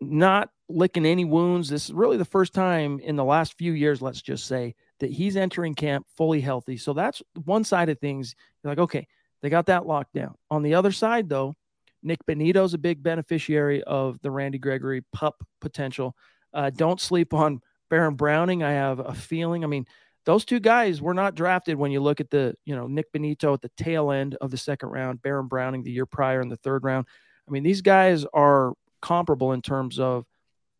[0.00, 1.68] not licking any wounds.
[1.68, 5.10] This is really the first time in the last few years, let's just say, that
[5.10, 6.76] he's entering camp fully healthy.
[6.76, 8.34] So that's one side of things.
[8.62, 9.06] You're like, okay,
[9.42, 10.34] they got that locked down.
[10.50, 11.54] On the other side, though,
[12.02, 16.16] Nik Bonitto's a big beneficiary of the Randy Gregory pup potential.
[16.52, 17.60] Uh, don't sleep on
[17.90, 18.62] Baron Browning.
[18.62, 19.64] I have a feeling.
[19.64, 19.86] I mean,
[20.24, 23.54] those two guys were not drafted when you look at the, you know, Nik Bonitto
[23.54, 26.56] at the tail end of the second round, Baron Browning the year prior in the
[26.56, 27.06] third round.
[27.48, 30.24] I mean, these guys are comparable in terms of,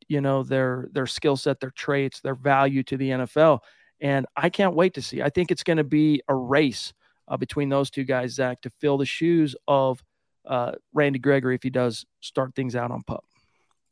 [0.09, 3.61] you know, their their skill set, their traits, their value to the NFL.
[4.01, 5.23] And I can't wait to see.
[5.23, 6.93] I think it's going to be a race
[7.29, 10.03] uh, between those two guys, Zach, to fill the shoes of
[10.47, 13.25] uh, Randy Gregory if he does start things out on pup.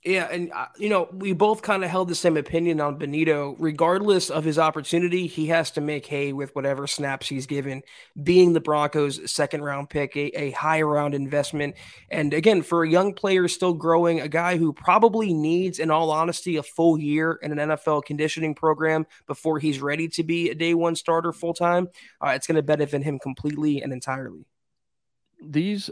[0.04, 3.54] Yeah, and uh, you know we both kind of held the same opinion on Bonitto.
[3.58, 7.82] Regardless of his opportunity, he has to make hay with whatever snaps he's given.
[8.22, 11.76] Being the Broncos' second round pick, a, a high round investment,
[12.10, 16.10] and again for a young player still growing, a guy who probably needs, in all
[16.10, 20.54] honesty, a full year in an NFL conditioning program before he's ready to be a
[20.54, 21.88] day one starter full time.
[22.24, 24.46] Uh, it's going to benefit him completely and entirely.
[25.42, 25.90] These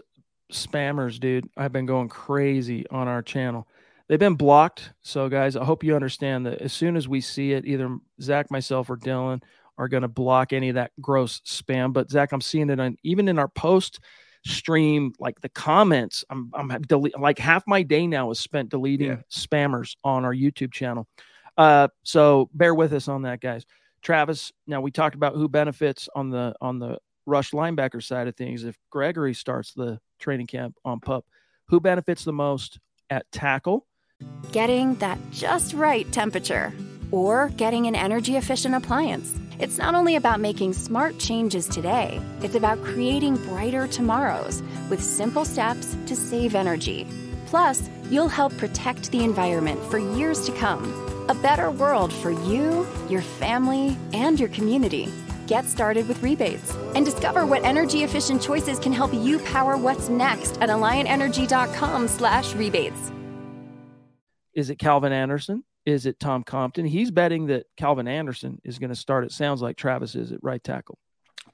[0.53, 3.67] spammers, dude, I've been going crazy on our channel.
[4.09, 4.93] They've been blocked.
[5.03, 8.51] So, guys, I hope you understand that as soon as we see it, either Zach,
[8.51, 9.43] myself, or Dylan
[9.77, 11.93] are going to block any of that gross spam.
[11.93, 14.01] But, Zach, I'm seeing it on even in our post
[14.45, 16.25] stream, like the comments.
[16.31, 19.17] I'm, I'm delete, like half my day now is spent deleting yeah.
[19.31, 21.07] spammers on our YouTube channel.
[21.57, 23.67] Uh, so bear with us on that, guys.
[24.01, 28.37] Travis, now we talked about who benefits on the on the rush linebacker side of
[28.37, 31.25] things, if Gregory starts the training camp on pup,
[31.69, 32.79] who benefits the most
[33.11, 33.87] at tackle?
[34.53, 36.73] Getting that just right temperature
[37.11, 39.39] or getting an energy efficient appliance.
[39.59, 45.45] It's not only about making smart changes today, it's about creating brighter tomorrows with simple
[45.45, 47.07] steps to save energy.
[47.47, 50.85] Plus, you'll help protect the environment for years to come.
[51.29, 55.09] A better world for you, your family, and your community.
[55.49, 60.09] Get started with rebates and discover what energy efficient choices can help you power what's
[60.09, 63.13] next at alliantenergy.com/rebates.
[64.55, 65.65] Is it Calvin Anderson?
[65.87, 66.85] Is it Tom Compton?
[66.85, 69.25] He's betting that Calvin Anderson is going to start.
[69.25, 70.99] It sounds like Travis is at right tackle.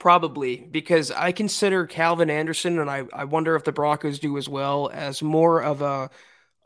[0.00, 4.48] Probably because I consider Calvin Anderson, and I, I wonder if the Broncos do as
[4.48, 6.10] well, as more of a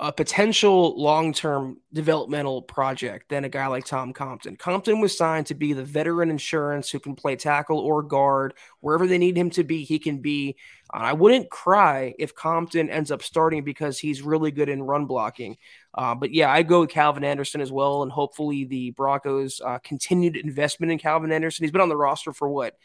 [0.00, 4.54] a potential long term developmental project than a guy like Tom Compton.
[4.54, 9.08] Compton was signed to be the veteran insurance who can play tackle or guard wherever
[9.08, 9.82] they need him to be.
[9.82, 10.56] He can be.
[10.94, 15.06] Uh, I wouldn't cry if Compton ends up starting because he's really good in run
[15.06, 15.56] blocking.
[15.94, 19.78] Uh, but yeah, I go with Calvin Anderson as well, and hopefully the Broncos uh,
[19.78, 21.64] continued investment in Calvin Anderson.
[21.64, 22.76] He's been on the roster for what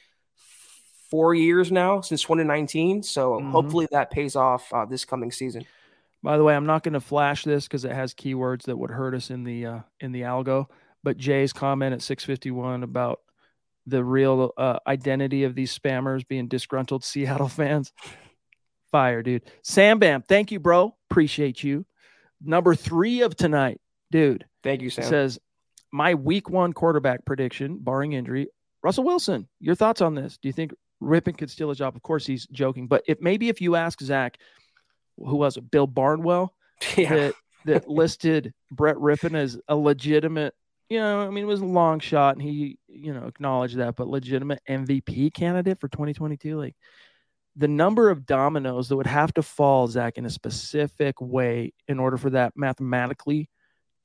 [1.11, 3.51] four years now since 2019, so mm-hmm.
[3.51, 5.63] hopefully that pays off uh, this coming season.
[6.23, 8.89] By the way, I'm not going to flash this because it has keywords that would
[8.89, 10.67] hurt us in the uh, in the algo.
[11.03, 13.19] But Jay's comment at 651 about
[13.85, 17.91] the real uh, identity of these spammers being disgruntled Seattle fans.
[18.89, 19.43] Fire, dude.
[19.63, 20.95] Sam Bam, thank you, bro.
[21.11, 21.85] Appreciate you.
[22.41, 23.81] Number three of tonight,
[24.11, 24.45] dude.
[24.63, 25.05] Thank you, Sam.
[25.05, 25.39] Says
[25.91, 28.47] my week one quarterback prediction, barring injury.
[28.81, 30.37] Russell Wilson, your thoughts on this?
[30.41, 31.95] Do you think Rypien could steal a job?
[31.95, 34.37] Of course, he's joking, but if maybe if you ask Zach,
[35.17, 36.53] who was it, Bill Barnwell,
[36.97, 37.15] yeah.
[37.15, 37.33] that,
[37.65, 40.53] that listed Brett Rypien as a legitimate,
[40.89, 43.95] you know, I mean, it was a long shot and he, you know, acknowledged that,
[43.95, 46.57] but legitimate MVP candidate for 2022.
[46.57, 46.75] Like
[47.55, 51.99] the number of dominoes that would have to fall, Zach, in a specific way in
[51.99, 53.49] order for that mathematically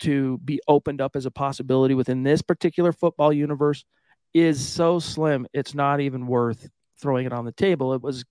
[0.01, 3.85] to be opened up as a possibility within this particular football universe
[4.35, 5.47] is so slim.
[5.53, 6.69] It's not even worth
[7.01, 7.95] throwing it on the table.
[7.95, 8.25] It was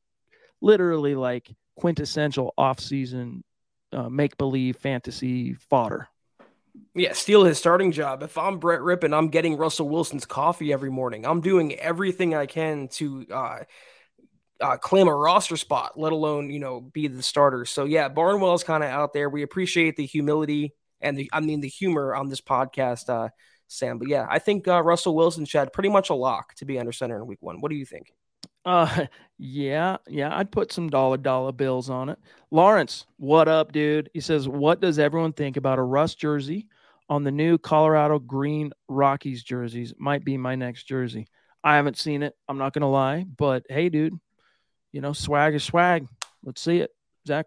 [0.62, 3.44] literally like quintessential off-season
[3.94, 6.10] uh, make-believe fantasy fodder.
[6.94, 8.22] Yeah, steal his starting job.
[8.24, 11.26] If I'm Brett Rypien, I'm getting Russell Wilson's coffee every morning.
[11.26, 13.60] I'm doing everything I can to uh,
[14.60, 17.66] uh, claim a roster spot, let alone you know be the starter.
[17.66, 19.30] So yeah, Barnwell's kind of out there.
[19.30, 23.30] We appreciate the humility and the I mean the humor on this podcast, uh,
[23.68, 23.98] Sam.
[23.98, 26.92] But yeah, I think uh, Russell Wilson, Chad, pretty much a lock to be under
[26.92, 27.62] center in Week One.
[27.62, 28.14] What do you think?
[28.68, 29.06] Uh,
[29.40, 32.20] yeah, yeah, I'd put some dollar dollar bills on it.
[32.52, 34.10] Lawrence, what up, dude?
[34.14, 36.68] He says, "What does everyone think about a Russ jersey
[37.10, 39.94] on the new Colorado Green Rockies jerseys?
[39.98, 41.28] Might be my next jersey.
[41.64, 42.36] I haven't seen it.
[42.48, 44.14] I'm not gonna lie, but hey, dude,
[44.92, 46.06] you know, swag is swag.
[46.44, 46.92] Let's see it,
[47.26, 47.46] Zach.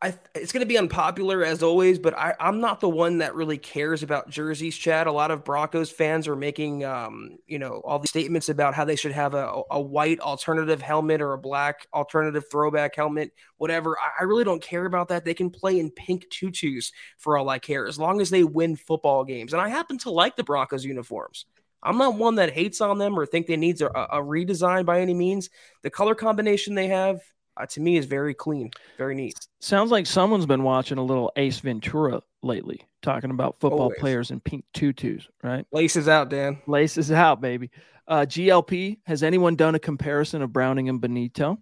[0.00, 3.34] I, it's going to be unpopular as always, but I, am not the one that
[3.34, 5.08] really cares about jerseys, Chad.
[5.08, 8.84] A lot of Broncos fans are making, um, you know, all these statements about how
[8.84, 13.98] they should have a, a white alternative helmet or a black alternative throwback helmet, whatever.
[13.98, 15.24] I, I really don't care about that.
[15.24, 18.76] They can play in pink tutus for all I care, as long as they win
[18.76, 19.52] football games.
[19.52, 21.46] And I happen to like the Broncos uniforms.
[21.82, 25.00] I'm not one that hates on them or think they needs a, a redesign by
[25.00, 25.50] any means.
[25.82, 27.20] The color combination they have
[27.58, 29.38] uh, to me is very clean, very neat.
[29.60, 33.98] Sounds like someone's been watching a little Ace Ventura lately, talking about football Always.
[33.98, 35.66] players in pink tutus, right?
[35.72, 36.58] Laces out, Dan.
[36.66, 37.70] Laces out, baby.
[38.06, 41.58] Uh, GLP, has anyone done a comparison of Browning and Bonitto?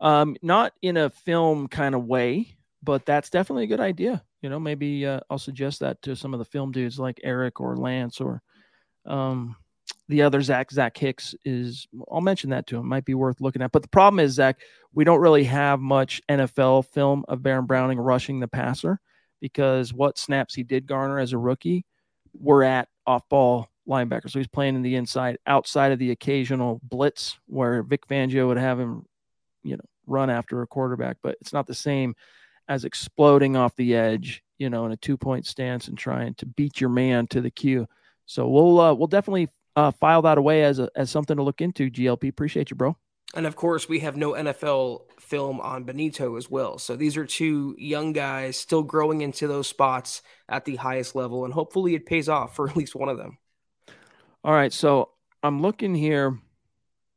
[0.00, 4.22] Um, not in a film kind of way, but that's definitely a good idea.
[4.42, 7.60] You know, maybe uh, I'll suggest that to some of the film dudes like Eric
[7.60, 8.42] or Lance or
[9.06, 9.56] um,
[10.08, 13.62] the other Zach, Zach Hicks is, I'll mention that to him, might be worth looking
[13.62, 13.72] at.
[13.72, 14.60] But the problem is, Zach,
[14.94, 19.00] we don't really have much NFL film of Baron Browning rushing the passer
[19.40, 21.84] because what snaps he did garner as a rookie
[22.32, 24.30] were at off ball linebacker.
[24.30, 28.58] So he's playing in the inside outside of the occasional blitz where Vic Fangio would
[28.58, 29.04] have him,
[29.62, 32.14] you know, run after a quarterback, but it's not the same
[32.68, 36.46] as exploding off the edge, you know, in a two point stance and trying to
[36.46, 37.86] beat your man to the cue.
[38.26, 41.60] So we'll uh, we'll definitely uh, file that away as a, as something to look
[41.60, 41.90] into.
[41.90, 42.96] GLP, appreciate you, bro.
[43.34, 46.78] And of course, we have no NFL film on Bonitto as well.
[46.78, 51.44] So these are two young guys still growing into those spots at the highest level,
[51.44, 53.38] and hopefully it pays off for at least one of them.
[54.44, 55.10] All right, so
[55.42, 56.38] I'm looking here.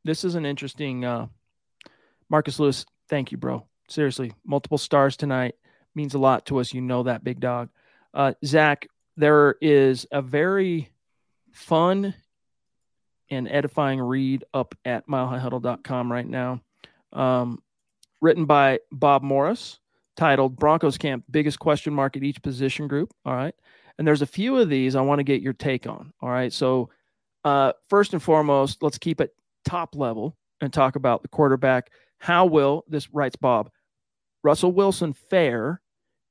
[0.04, 1.04] This is an interesting.
[1.04, 1.28] Uh,
[2.28, 3.66] Marcus Lewis, thank you, bro.
[3.88, 5.54] Seriously, multiple stars tonight
[5.94, 6.74] means a lot to us.
[6.74, 7.70] You know that, big dog.
[8.12, 10.90] Uh, Zach, there is a very
[11.52, 12.14] fun
[13.32, 16.60] and edifying read up at milehighhuddle.com right now.
[17.14, 17.62] Um,
[18.20, 19.80] written by Bob Morris,
[20.16, 23.12] titled Broncos Camp Biggest Question Mark at Each Position Group.
[23.24, 23.54] All right.
[23.98, 26.12] And there's a few of these I want to get your take on.
[26.20, 26.52] All right.
[26.52, 26.90] So,
[27.44, 31.90] uh, first and foremost, let's keep it top level and talk about the quarterback.
[32.18, 33.70] How will this writes Bob
[34.44, 35.80] Russell Wilson fare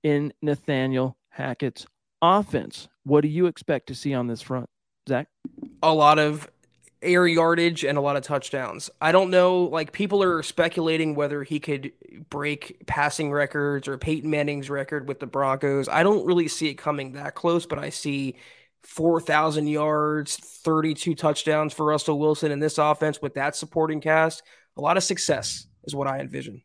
[0.04, 1.88] in Nathaniel Hackett's
[2.22, 2.88] offense?
[3.04, 4.70] What do you expect to see on this front,
[5.10, 5.28] Zach?
[5.84, 6.47] A lot of
[7.02, 8.89] air yardage and a lot of touchdowns.
[9.02, 11.91] I don't know, like people are speculating whether he could
[12.30, 15.89] break passing records or Peyton Manning's record with the Broncos.
[15.89, 18.36] I don't really see it coming that close, but I see
[18.84, 24.43] 4,000 yards, 32 touchdowns for Russell Wilson in this offense with that supporting cast.
[24.78, 26.62] A lot of success is what I envision.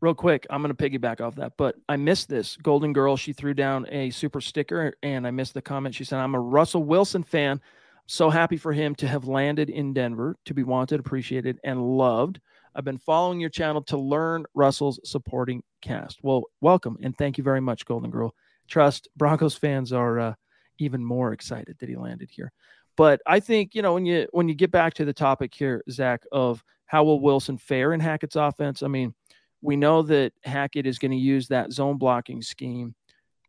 [0.00, 2.56] Real quick, I'm going to piggyback off that, but I missed this.
[2.56, 5.94] Golden Girl, she threw down a super sticker and I missed the comment.
[5.94, 7.60] She said, I'm a Russell Wilson fan.
[8.06, 12.40] So happy for him to have landed in Denver, to be wanted, appreciated, and loved.
[12.74, 16.18] I've been following your channel to learn Russell's supporting cast.
[16.22, 18.34] Well, welcome and thank you very much, Golden Girl.
[18.68, 20.34] Trust Broncos fans are uh,
[20.78, 22.52] even more excited that he landed here.
[22.96, 25.82] But I think you know when you when you get back to the topic here,
[25.90, 28.82] Zach, of how will Wilson fare in Hackett's offense?
[28.82, 29.14] I mean,
[29.62, 32.94] we know that Hackett is going to use that zone blocking scheme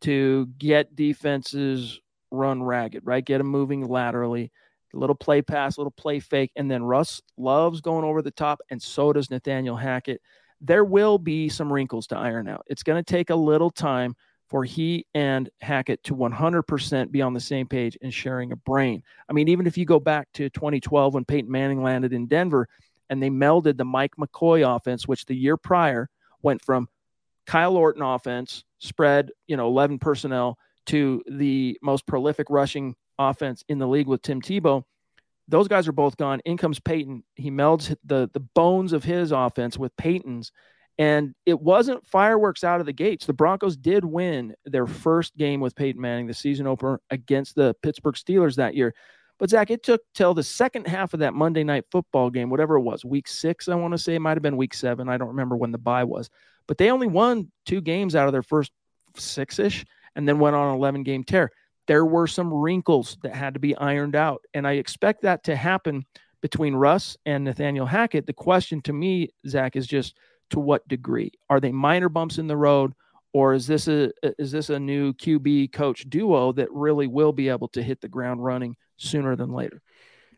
[0.00, 2.00] to get defenses
[2.34, 3.24] run ragged, right?
[3.24, 4.52] Get him moving laterally,
[4.94, 6.52] a little play pass, a little play fake.
[6.56, 10.20] And then Russ loves going over the top, and so does Nathaniel Hackett.
[10.60, 12.64] There will be some wrinkles to iron out.
[12.66, 14.14] It's going to take a little time
[14.48, 19.02] for he and Hackett to 100% be on the same page and sharing a brain.
[19.28, 22.68] I mean, even if you go back to 2012 when Peyton Manning landed in Denver
[23.10, 26.08] and they melded the Mike McCoy offense, which the year prior
[26.42, 26.88] went from
[27.46, 33.78] Kyle Orton offense, spread, you know, 11 personnel to the most prolific rushing offense in
[33.78, 34.82] the league with Tim Tebow.
[35.48, 36.40] Those guys are both gone.
[36.44, 37.22] In comes Peyton.
[37.34, 40.52] He melds the the bones of his offense with Peyton's,
[40.98, 43.26] and it wasn't fireworks out of the gates.
[43.26, 47.74] The Broncos did win their first game with Peyton Manning, the season opener against the
[47.82, 48.94] Pittsburgh Steelers that year.
[49.38, 52.76] But Zach, it took till the second half of that Monday night football game, whatever
[52.76, 55.08] it was, week six, I want to say it might have been week seven.
[55.08, 56.30] I don't remember when the bye was,
[56.68, 58.70] but they only won two games out of their first
[59.16, 59.84] six ish
[60.16, 61.50] and then went on an 11 game tear.
[61.86, 64.42] There were some wrinkles that had to be ironed out.
[64.54, 66.04] And I expect that to happen
[66.40, 68.26] between Russ and Nathaniel Hackett.
[68.26, 70.16] The question to me, Zach, is just
[70.50, 71.32] to what degree?
[71.50, 72.94] Are they minor bumps in the road?
[73.32, 77.48] Or is this a is this a new QB coach duo that really will be
[77.48, 79.82] able to hit the ground running sooner than later?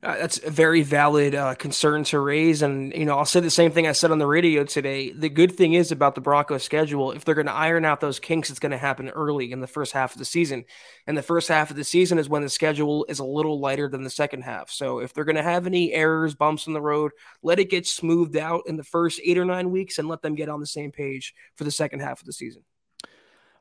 [0.06, 2.62] Uh, that's a very valid uh, concern to raise.
[2.62, 5.10] And, you know, I'll say the same thing I said on the radio today.
[5.10, 8.20] The good thing is about the Broncos schedule, if they're going to iron out those
[8.20, 10.64] kinks, it's going to happen early in the first half of the season.
[11.08, 13.88] And the first half of the season is when the schedule is a little lighter
[13.88, 14.70] than the second half.
[14.70, 17.10] So if they're going to have any errors, bumps in the road,
[17.42, 20.36] let it get smoothed out in the first eight or nine weeks and let them
[20.36, 22.62] get on the same page for the second half of the season.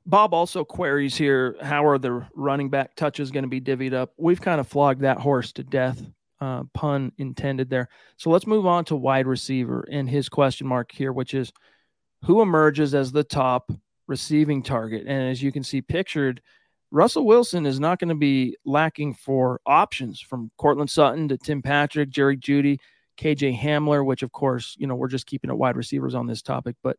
[0.06, 4.14] Bob also queries here how are the running back touches going to be divvied up?
[4.16, 6.00] We've kind of flogged that horse to death
[6.42, 7.90] uh, pun intended there.
[8.18, 11.52] So let's move on to wide receiver and his question mark here, which is
[12.24, 13.72] who emerges as the top
[14.08, 15.06] receiving target.
[15.08, 16.42] And as you can see pictured,
[16.92, 21.62] Russell Wilson is not going to be lacking for options from Courtland Sutton to Tim
[21.62, 22.80] Patrick, Jerry Jeudy,
[23.18, 26.42] KJ Hamler, which of course, you know, we're just keeping it wide receivers on this
[26.42, 26.76] topic.
[26.84, 26.98] But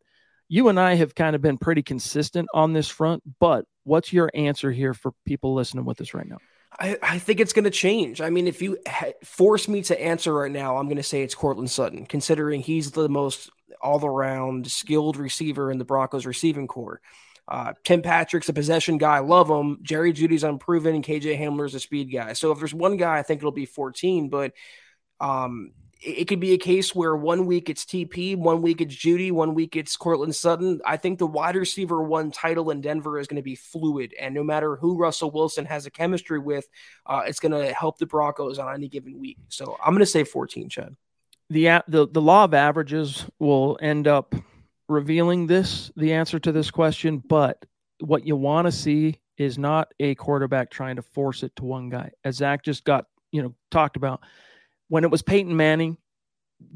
[0.49, 3.23] you and I have kind of been pretty consistent on this front.
[3.39, 6.37] But what's your answer here for people listening with us right now?
[6.79, 8.21] I, I think it's going to change.
[8.21, 11.23] I mean, if you ha- force me to answer right now, I'm going to say
[11.23, 13.49] it's Courtland Sutton, considering he's the most
[13.81, 17.01] all around skilled receiver in the Broncos receiving corps.
[17.47, 19.19] Uh, Tim Patrick's a possession guy.
[19.19, 19.79] Love him.
[19.81, 22.33] Jerry Jeudy's unproven, and KJ Hamler's a speed guy.
[22.33, 24.29] So if there's one guy, I think it'll be 14.
[24.29, 24.51] But
[25.19, 25.71] um,
[26.01, 29.53] it could be a case where one week it's TP, one week it's Jeudy, one
[29.53, 30.79] week it's Courtland Sutton.
[30.85, 34.33] I think the wide receiver one title in Denver is going to be fluid, and
[34.35, 36.67] no matter who Russell Wilson has a chemistry with,
[37.05, 39.37] uh, it's going to help the Broncos on any given week.
[39.49, 40.95] So I'm going to say 14, Chad.
[41.49, 44.35] The the the law of averages will end up
[44.89, 47.65] revealing this the answer to this question, but
[47.99, 51.89] what you want to see is not a quarterback trying to force it to one
[51.89, 54.21] guy, as Zach just got you know talked about
[54.89, 55.97] when it was Peyton Manning,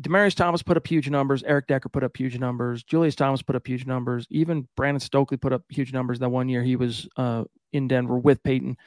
[0.01, 1.43] Demaryius Thomas put up huge numbers.
[1.43, 2.84] Eric Decker put up huge numbers.
[2.84, 4.28] Julius Thomas put up huge numbers.
[4.30, 8.18] Even Brandon Stokley put up huge numbers that one year he was uh, in Denver
[8.18, 8.78] with Peyton.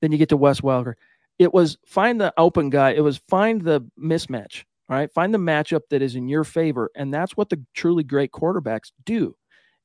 [0.00, 0.94] Then you get to Wes Welker.
[1.38, 2.90] It was find the open guy.
[2.90, 4.64] It was find the mismatch.
[4.88, 5.12] All right.
[5.12, 6.90] Find the matchup that is in your favor.
[6.94, 9.36] And that's what the truly great quarterbacks do.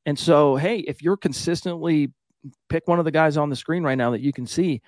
[0.05, 2.13] And so, hey, if you're consistently
[2.69, 4.81] pick one of the guys on the screen right now that you can see,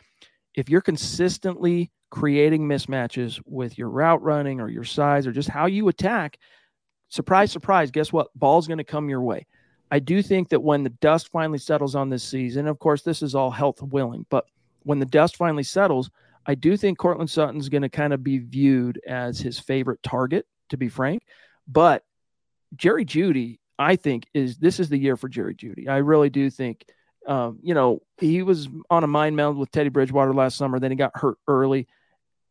[0.56, 5.66] if you're consistently creating mismatches with your route running or your size or just how
[5.66, 6.40] you attack,
[7.10, 8.30] surprise, surprise, guess what?
[8.36, 9.46] Ball's going to come your way.
[9.92, 13.22] I do think that when the dust finally settles on this season, of course, this
[13.22, 14.46] is all health willing, but
[14.84, 16.10] when the dust finally settles,
[16.46, 20.46] I do think Courtland Sutton's going to kind of be viewed as his favorite target,
[20.70, 21.24] to be frank.
[21.68, 22.06] But
[22.78, 25.90] Jerry Jeudy, I think, is this is the year for Jerry Jeudy.
[25.90, 26.86] I really do think,
[27.28, 30.80] um, you know, he was on a mind meld with Teddy Bridgewater last summer.
[30.80, 31.90] Then he got hurt early.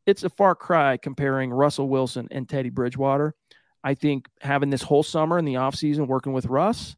[0.06, 3.34] It's a far cry comparing Russell Wilson and Teddy Bridgewater.
[3.82, 6.96] I think having this whole summer in the offseason working with Russ,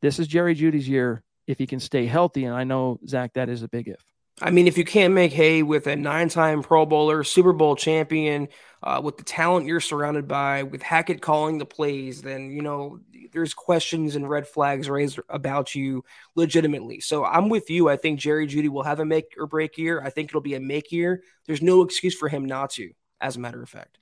[0.00, 2.44] this is Jerry Jeudy's year if he can stay healthy.
[2.44, 4.04] And I know, Zach, that is a big if.
[4.40, 7.74] I mean, if you can't make hay with a nine time Pro Bowler, Super Bowl
[7.74, 8.48] champion,
[8.82, 13.00] uh, with the talent you're surrounded by, with Hackett calling the plays, then, you know,
[13.32, 16.04] there's questions and red flags raised about you
[16.36, 17.00] legitimately.
[17.00, 17.88] So I'm with you.
[17.88, 20.00] I think Jerry Jeudy will have a make or break year.
[20.02, 21.22] I think it'll be a make year.
[21.46, 23.98] There's no excuse for him not to, as a matter of fact.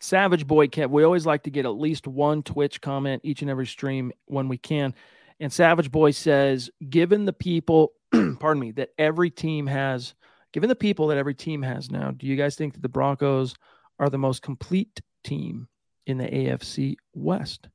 [0.00, 3.50] Savage Boy Kev, we always like to get at least one Twitch comment each and
[3.50, 4.94] every stream when we can.
[5.40, 7.92] And Savage Boy says, given the people,
[8.40, 10.14] pardon me, that every team has,
[10.52, 13.54] given the people that every team has now, do you guys think that the Broncos
[13.98, 15.68] are the most complete team
[16.06, 17.68] in the AFC West?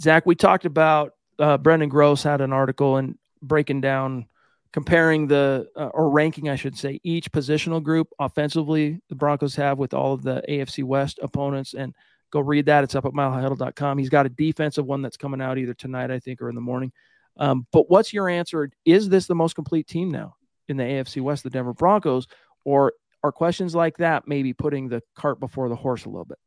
[0.00, 4.26] Zach, we talked about uh, Brendan Gross had an article and breaking down,
[4.72, 9.78] comparing the, uh, or ranking, I should say, each positional group offensively the Broncos have
[9.78, 11.74] with all of the AFC West opponents.
[11.74, 11.94] And
[12.30, 12.84] Go read that.
[12.84, 13.98] It's up at milehighhuddle.com.
[13.98, 16.60] He's got a defensive one that's coming out either tonight, I think, or in the
[16.60, 16.92] morning.
[17.40, 18.70] Um, but what's your answer?
[18.84, 20.36] Is this the most complete team now
[20.68, 22.28] in the AFC West, the Denver Broncos?
[22.64, 22.92] Or
[23.24, 26.38] are questions like that maybe putting the cart before the horse a little bit?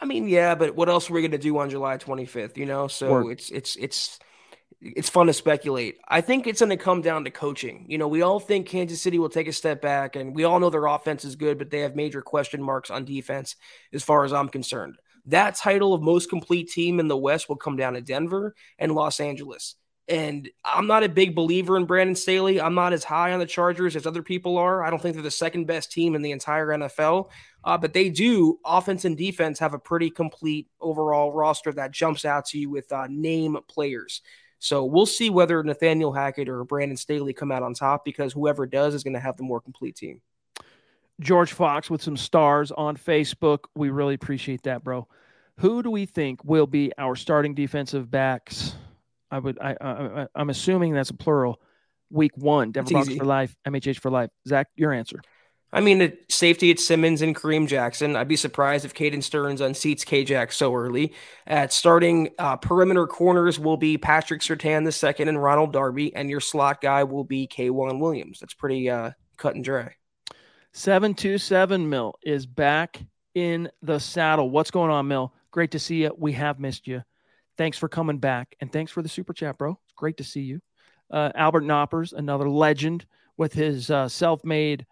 [0.00, 2.56] I mean, yeah, but what else are we going to do on July 25th?
[2.56, 3.26] You know, so Work.
[3.30, 4.18] it's it's it's
[4.80, 5.98] it's fun to speculate.
[6.08, 7.86] I think it's going to come down to coaching.
[7.88, 10.58] You know, we all think Kansas City will take a step back, and we all
[10.58, 13.54] know their offense is good, but they have major question marks on defense,
[13.92, 14.96] as far as I'm concerned.
[15.26, 18.92] That title of most complete team in the West will come down to Denver and
[18.92, 19.76] Los Angeles.
[20.12, 22.60] And I'm not a big believer in Brandon Staley.
[22.60, 24.84] I'm not as high on the Chargers as other people are.
[24.84, 27.30] I don't think they're the second best team in the entire NFL.
[27.64, 32.26] Uh, but they do, offense and defense, have a pretty complete overall roster that jumps
[32.26, 34.20] out to you with uh, name players.
[34.58, 38.66] So we'll see whether Nathaniel Hackett or Brandon Staley come out on top because whoever
[38.66, 40.20] does is going to have the more complete team.
[41.20, 43.60] George Fox with some stars on Facebook.
[43.74, 45.08] We really appreciate that, bro.
[45.60, 48.74] Who do we think will be our starting defensive backs?
[49.32, 51.60] I would, I, I I'm assuming that's a plural.
[52.10, 54.28] Week one, Denver Broncos for life, MHH for life.
[54.46, 55.22] Zach, your answer.
[55.72, 58.14] I mean, at safety, it's Simmons and Kareem Jackson.
[58.14, 61.14] I'd be surprised if Caden Sterns unseats K-Jack so early.
[61.46, 66.28] At starting uh, perimeter corners will be Patrick Surtain the second and Ronald Darby, and
[66.28, 68.40] your slot guy will be K'Waun Williams.
[68.40, 69.94] That's pretty uh, cut and dry.
[70.74, 73.00] 727 Mill is back
[73.34, 74.50] in the saddle.
[74.50, 75.32] What's going on, Mill?
[75.50, 76.14] Great to see you.
[76.18, 77.02] We have missed you.
[77.62, 78.56] Thanks for coming back.
[78.60, 79.78] And thanks for the super chat, bro.
[79.84, 80.60] It's great to see you.
[81.08, 83.06] Uh, Albert Knoppers, another legend
[83.36, 84.84] with his uh, self made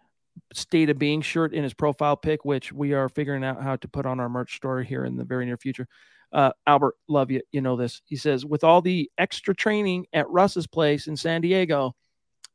[0.53, 3.89] state of being shirt in his profile pic, which we are figuring out how to
[3.89, 5.85] put on our merch store here in the very near future.
[6.31, 7.41] Uh, Albert, love you.
[7.51, 8.01] You know this.
[8.05, 11.93] He says, with all the extra training at Russ's place in San Diego,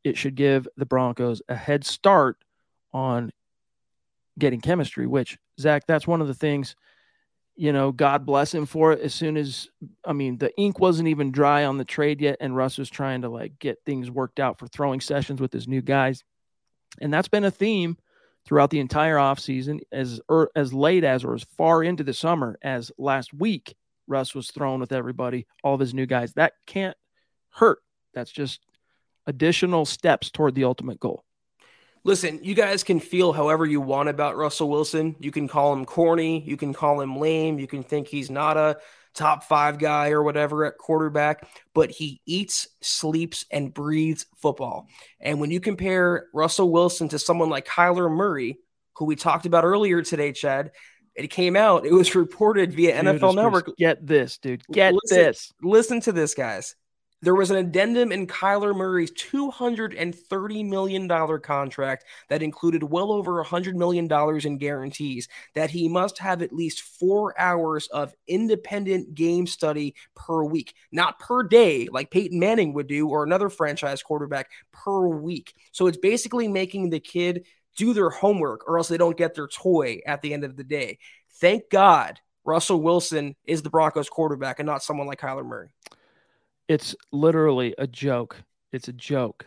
[0.03, 2.39] it should give the Broncos a head start
[2.95, 3.33] on
[4.39, 6.75] getting chemistry, which, Zach, that's one of the things,
[7.57, 9.01] you know, God bless him for it.
[9.01, 9.69] As soon as,
[10.05, 13.23] I mean, the ink wasn't even dry on the trade yet, and Russ was trying
[13.23, 16.23] to like get things worked out for throwing sessions with his new guys.
[17.01, 17.97] And that's been a theme
[18.47, 22.59] throughout the entire offseason as er, as late as or as far into the summer
[22.63, 23.75] as last week
[24.07, 26.97] Russ was thrown with everybody all of his new guys that can't
[27.51, 27.81] hurt
[28.15, 28.61] that's just
[29.27, 31.25] additional steps toward the ultimate goal
[32.07, 35.17] Listen, you guys can feel however you want about Russell Wilson.
[35.19, 38.57] You can call him corny, you can call him lame, you can think he's not
[38.57, 38.79] a
[39.13, 44.87] top five guy or whatever at quarterback, but he eats, sleeps, and breathes football.
[45.19, 48.61] And when you compare Russell Wilson to someone like Kyler Murray,
[48.95, 50.71] who we talked about earlier today, Chad,
[51.17, 53.77] it came out, it was reported via dude, NFL Network.
[53.79, 54.63] Get this, dude.
[54.71, 55.53] Get listen, this.
[55.61, 56.77] Listen to this, guys.
[57.23, 61.09] There was an addendum in Kyler Murray's $230 million
[61.41, 64.07] contract that included well over $100 million
[64.47, 70.45] in guarantees that he must have at least four hours of independent game study per
[70.45, 75.55] week, not per day like Peyton Manning would do or another franchise quarterback per week.
[75.73, 77.47] So it's basically making the kid
[77.77, 80.65] do their homework or else they don't get their toy at the end of the
[80.65, 80.99] day.
[81.41, 85.69] Thank God Russell Wilson is the Broncos quarterback and not someone like Kyler Murray.
[86.69, 88.43] It's literally a joke.
[88.73, 89.47] It's a joke.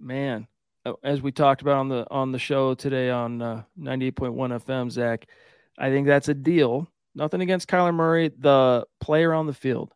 [0.00, 0.46] Man,
[0.84, 4.90] uh, as we talked about on the on the show today on uh, 98.1 FM,
[4.90, 5.26] Zach,
[5.78, 6.88] I think that's a deal.
[7.14, 9.92] Nothing against Kyler Murray, the player on the field.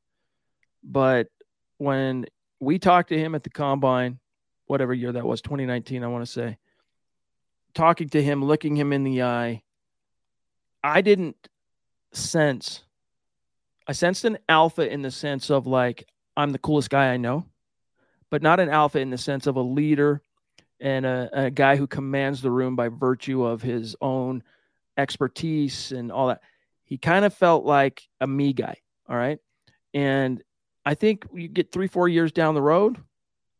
[0.82, 1.28] But
[1.78, 2.26] when
[2.60, 4.18] we talked to him at the combine,
[4.66, 6.58] whatever year that was, 2019, I want to say,
[7.74, 9.62] talking to him, looking him in the eye,
[10.82, 11.36] I didn't
[12.12, 12.82] sense,
[13.86, 16.06] I sensed an alpha in the sense of like,
[16.36, 17.46] I'm the coolest guy I know,
[18.30, 20.22] but not an alpha in the sense of a leader
[20.80, 24.42] and a, a guy who commands the room by virtue of his own
[24.96, 26.40] expertise and all that.
[26.84, 28.76] He kind of felt like a me guy.
[29.08, 29.38] All right.
[29.92, 30.42] And
[30.84, 32.98] I think you get three, four years down the road,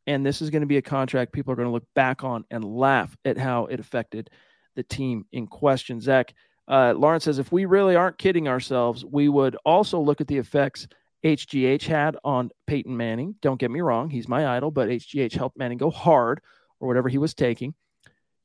[0.06, 2.44] and this is going to be a contract people are going to look back on
[2.50, 4.28] and laugh at how it affected
[4.74, 6.00] the team in question.
[6.00, 6.34] Zach,
[6.68, 10.38] uh, Lawrence says if we really aren't kidding ourselves, we would also look at the
[10.38, 10.86] effects
[11.24, 13.34] HGH had on Peyton Manning.
[13.40, 16.40] Don't get me wrong, he's my idol, but HGH helped Manning go hard
[16.80, 17.74] or whatever he was taking.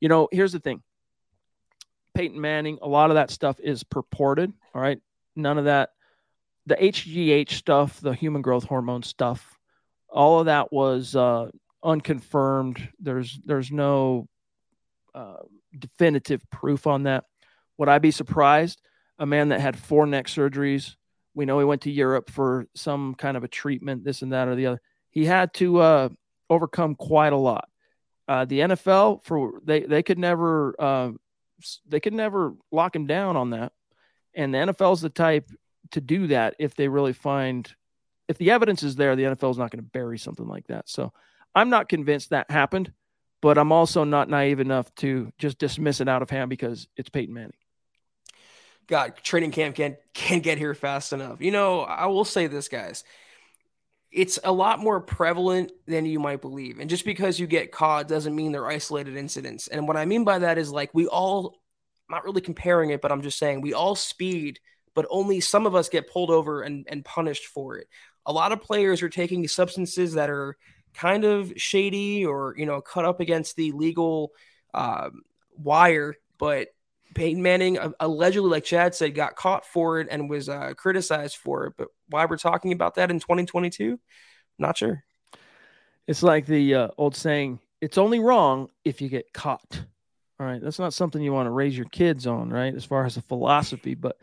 [0.00, 0.82] You know, here's the thing
[2.14, 4.52] Peyton Manning, a lot of that stuff is purported.
[4.74, 5.00] All right.
[5.36, 5.90] None of that,
[6.66, 9.58] the HGH stuff, the human growth hormone stuff,
[10.08, 11.50] all of that was uh,
[11.82, 12.88] unconfirmed.
[12.98, 14.28] There's there's no
[15.14, 15.36] uh,
[15.78, 17.24] definitive proof on that.
[17.78, 18.80] Would I be surprised?
[19.18, 20.96] A man that had four neck surgeries.
[21.34, 24.48] We know he went to Europe for some kind of a treatment, this and that
[24.48, 24.80] or the other.
[25.10, 26.08] He had to uh,
[26.48, 27.68] overcome quite a lot.
[28.28, 31.10] Uh, the NFL for they they could never uh,
[31.88, 33.72] they could never lock him down on that,
[34.34, 35.50] and the NFL is the type
[35.92, 37.74] to do that if they really find
[38.28, 40.88] if the evidence is there, the NFL is not going to bury something like that.
[40.88, 41.12] So
[41.52, 42.92] I'm not convinced that happened,
[43.42, 47.08] but I'm also not naive enough to just dismiss it out of hand because it's
[47.08, 47.52] Peyton Manning.
[48.86, 51.40] God, training camp can't can't get here fast enough.
[51.40, 53.04] You know, I will say this, guys.
[54.12, 56.80] It's a lot more prevalent than you might believe.
[56.80, 59.68] And just because you get caught doesn't mean they're isolated incidents.
[59.68, 61.60] And what I mean by that is like we all
[62.08, 64.58] I'm not really comparing it, but I'm just saying we all speed,
[64.94, 67.86] but only some of us get pulled over and, and punished for it
[68.26, 70.56] a lot of players are taking substances that are
[70.94, 74.32] kind of shady or you know cut up against the legal
[74.74, 75.22] um,
[75.56, 76.68] wire but
[77.14, 81.66] Peyton Manning allegedly, like Chad said, got caught for it and was uh, criticized for
[81.66, 81.74] it.
[81.76, 83.98] But why we're talking about that in 2022,
[84.58, 85.02] not sure.
[86.06, 89.84] It's like the uh, old saying: "It's only wrong if you get caught."
[90.38, 92.74] All right, that's not something you want to raise your kids on, right?
[92.74, 94.16] As far as a philosophy, but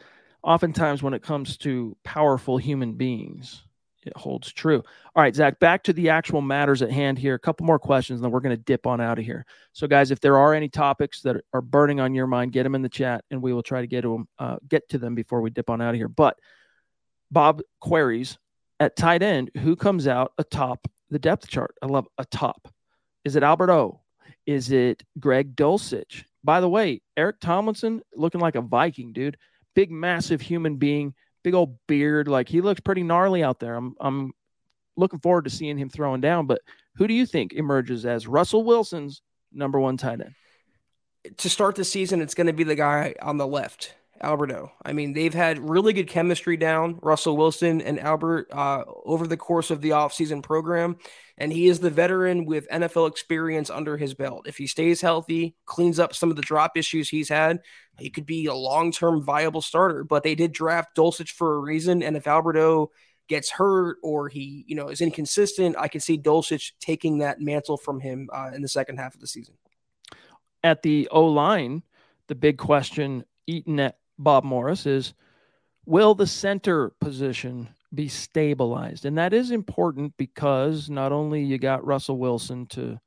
[0.44, 3.64] oftentimes when it comes to powerful human beings,
[4.08, 4.84] it holds true.
[5.16, 7.36] All right, Zach, back to the actual matters at hand here.
[7.36, 9.46] A couple more questions, and then we're going to dip on out of here.
[9.74, 12.76] So, guys, if there are any topics that are burning on your mind, get them
[12.76, 15.16] in the chat, and we will try to get to them, uh, get to them
[15.16, 16.08] before we dip on out of here.
[16.08, 16.40] But
[17.32, 18.38] Bob queries
[18.80, 21.76] at tight end, who comes out atop the depth chart?
[21.82, 22.68] I love atop.
[23.26, 24.02] Is it Albert O?
[24.46, 26.24] Is it Greg Dulcich?
[26.44, 29.38] By the way, Eric Tomlinson looking like a Viking, dude.
[29.76, 32.28] Big, massive human being big old beard.
[32.28, 33.76] Like he looks pretty gnarly out there.
[33.76, 34.34] I'm I'm
[34.96, 36.48] looking forward to seeing him throwing down.
[36.48, 36.62] But
[36.96, 39.22] who do you think emerges as Russell Wilson's
[39.54, 40.36] number one tight end?
[41.38, 43.94] To start the season, it's going to be the guy on the left.
[44.22, 44.72] Albert O.
[44.84, 49.38] I mean, they've had really good chemistry down, Russell Wilson and Albert, uh, over the
[49.38, 50.98] course of the offseason program.
[51.38, 54.48] And he is the veteran with NFL experience under his belt.
[54.48, 57.60] If he stays healthy, cleans up some of the drop issues he's had,
[58.00, 60.04] he could be a long term viable starter.
[60.04, 62.02] But they did draft Dulcich for a reason.
[62.02, 62.92] And if Albert O
[63.28, 67.78] gets hurt or he, you know, is inconsistent, I can see Dulcich taking that mantle
[67.78, 69.56] from him uh, in the second half of the season.
[70.64, 71.84] At the O line,
[72.28, 75.14] the big question Eaton at Bob Morris is
[75.86, 79.06] will the center position be stabilized?
[79.06, 83.00] And that is important because not only you got Russell Wilson to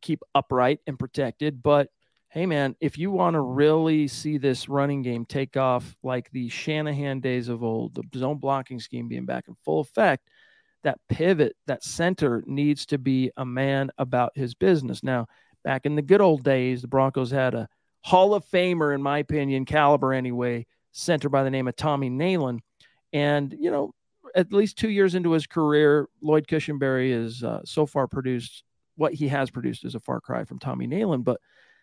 [0.00, 1.88] keep upright and protected, but
[2.28, 6.48] hey man, if you want to really see this running game take off like the
[6.48, 10.28] Shanahan days of old, the zone blocking scheme being back in full effect,
[10.82, 15.02] that pivot, that center needs to be a man about his business.
[15.02, 15.26] Now,
[15.62, 17.68] back in the good old days, the Broncos had a
[18.02, 22.60] Hall of Famer, in my opinion, caliber anyway, center by the name of Tommy Nalen.
[23.12, 23.94] And, you know,
[24.34, 28.64] at least two years into his career, Lloyd Cushenberry is uh, so far produced
[28.96, 31.24] what he has produced is a far cry from Tommy Nalen.
[31.24, 31.40] But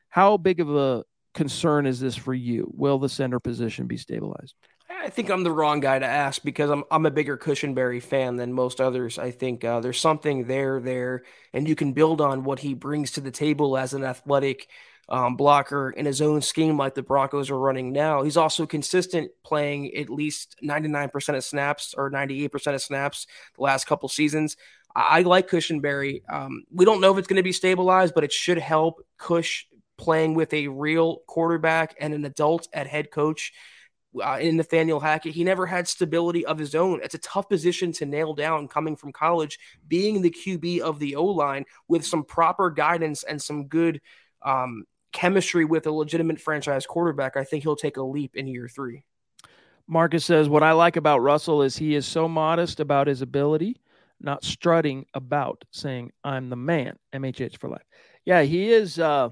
[0.10, 1.04] how big of a
[1.34, 2.72] concern is this for you?
[2.76, 4.56] Will the center position be stabilized?
[4.90, 8.36] I think I'm the wrong guy to ask because I'm I'm a bigger Cushenberry fan
[8.36, 9.18] than most others.
[9.18, 13.12] I think uh, there's something there there, and you can build on what he brings
[13.12, 14.68] to the table as an athletic
[15.10, 18.24] um, blocker in his own scheme like the Broncos are running now.
[18.24, 23.86] He's also consistent playing at least 99% of snaps or 98% of snaps the last
[23.86, 24.56] couple seasons.
[24.96, 26.22] I, like Cushenberry.
[26.30, 29.68] Um, we don't know if it's going to be stabilized, but it should help Cush
[29.98, 33.54] playing with a real quarterback and an adult at head coach
[34.24, 35.36] uh, in Nathaniel Hackett.
[35.36, 37.02] He never had stability of his own.
[37.04, 41.16] It's a tough position to nail down coming from college, being the QB of the
[41.16, 44.02] O line with some proper guidance and some good
[44.42, 47.38] um, chemistry with a legitimate franchise quarterback.
[47.38, 49.04] I think he'll take a leap in year three.
[49.88, 53.82] Marcus says, What I like about Russell is he is so modest about his ability,
[54.20, 57.86] not strutting about saying, I'm the man, MHH for life.
[58.26, 59.30] Yeah, he is uh,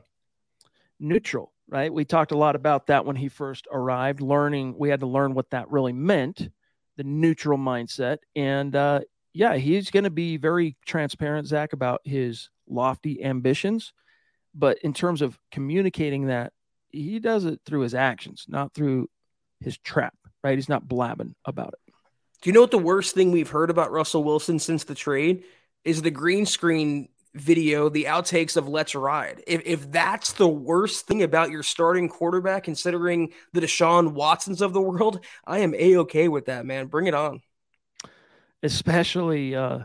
[1.00, 1.94] neutral right?
[1.94, 5.34] We talked a lot about that when he first arrived, learning, we had to learn
[5.34, 6.50] what that really meant,
[6.96, 8.20] the neutral mindset.
[8.36, 9.02] And uh,
[9.34, 13.94] yeah, he's going to be very transparent, Zach, about his lofty ambitions.
[14.58, 16.52] But in terms of communicating that,
[16.90, 19.08] he does it through his actions, not through
[19.60, 20.58] his trap, right?
[20.58, 21.94] He's not blabbing about it.
[22.42, 25.44] Do you know what the worst thing we've heard about Russell Wilson since the trade
[25.84, 29.44] is the green screen video, the outtakes of Let's Ride.
[29.48, 34.74] If, if that's the worst thing about your starting quarterback, considering the Deshaun Watsons of
[34.74, 36.88] the world, I am a okay with that, man.
[36.88, 37.42] Bring it on.
[38.64, 39.80] Especially uh,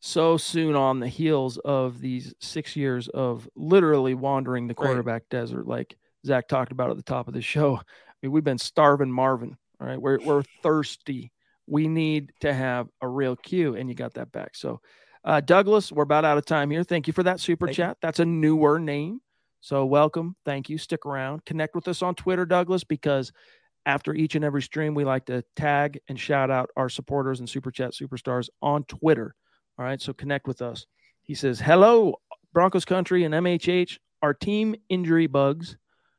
[0.00, 5.30] so soon on the heels of these six years of literally wandering the quarterback right.
[5.30, 5.96] desert, like
[6.26, 7.76] Zach talked about at the top of the show.
[7.78, 7.82] I
[8.22, 9.56] mean, we've been starving Marvin.
[9.80, 11.32] All right, we're we're thirsty.
[11.66, 14.56] We need to have a real cue, and you got that back.
[14.56, 14.80] So
[15.24, 16.82] uh, Douglas, we're about out of time here.
[16.82, 17.90] Thank you for that super Thank chat.
[17.90, 17.98] You.
[18.02, 19.20] That's a newer name.
[19.60, 20.36] So welcome.
[20.44, 20.78] Thank you.
[20.78, 21.44] Stick around.
[21.44, 23.32] Connect with us on Twitter, Douglas, because
[23.84, 27.48] after each and every stream, we like to tag and shout out our supporters and
[27.48, 29.34] super chat superstars on Twitter.
[29.80, 30.00] All right.
[30.00, 30.84] So connect with us.
[31.22, 32.20] He says, Hello,
[32.52, 33.96] Broncos country and MHH.
[34.20, 35.78] Our team injury bugs.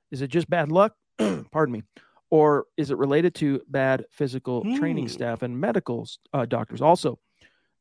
[0.09, 0.95] Is it just bad luck?
[1.51, 1.83] Pardon me.
[2.31, 4.79] Or is it related to bad physical mm.
[4.79, 5.11] training hmm.
[5.11, 6.81] staff and medical uh, doctors?
[6.81, 7.19] Also,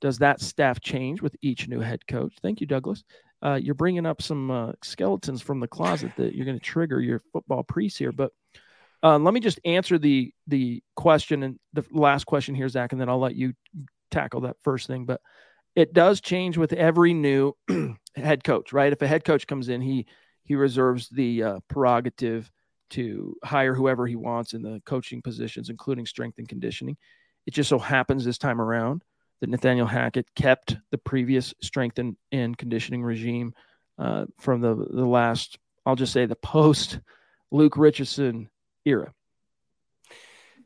[0.02, 2.34] does that staff change with each new head coach?
[2.42, 3.02] Thank you, Douglas.
[3.42, 7.00] Uh, you're bringing up some uh, skeletons from the closet that you're going to trigger
[7.00, 8.12] your football priest here.
[8.12, 8.32] But
[9.02, 13.00] uh, let me just answer the the question and the last question here, Zach, and
[13.00, 13.54] then I'll let you
[14.10, 15.06] tackle that first thing.
[15.06, 15.22] But
[15.80, 17.56] it does change with every new
[18.16, 18.92] head coach, right?
[18.92, 20.06] If a head coach comes in, he
[20.44, 22.50] he reserves the uh, prerogative
[22.90, 26.96] to hire whoever he wants in the coaching positions, including strength and conditioning.
[27.46, 29.02] It just so happens this time around
[29.40, 33.54] that Nathaniel Hackett kept the previous strength and, and conditioning regime
[33.98, 36.98] uh, from the, the last, I'll just say the post
[37.50, 38.50] Luke Richardson
[38.84, 39.12] era.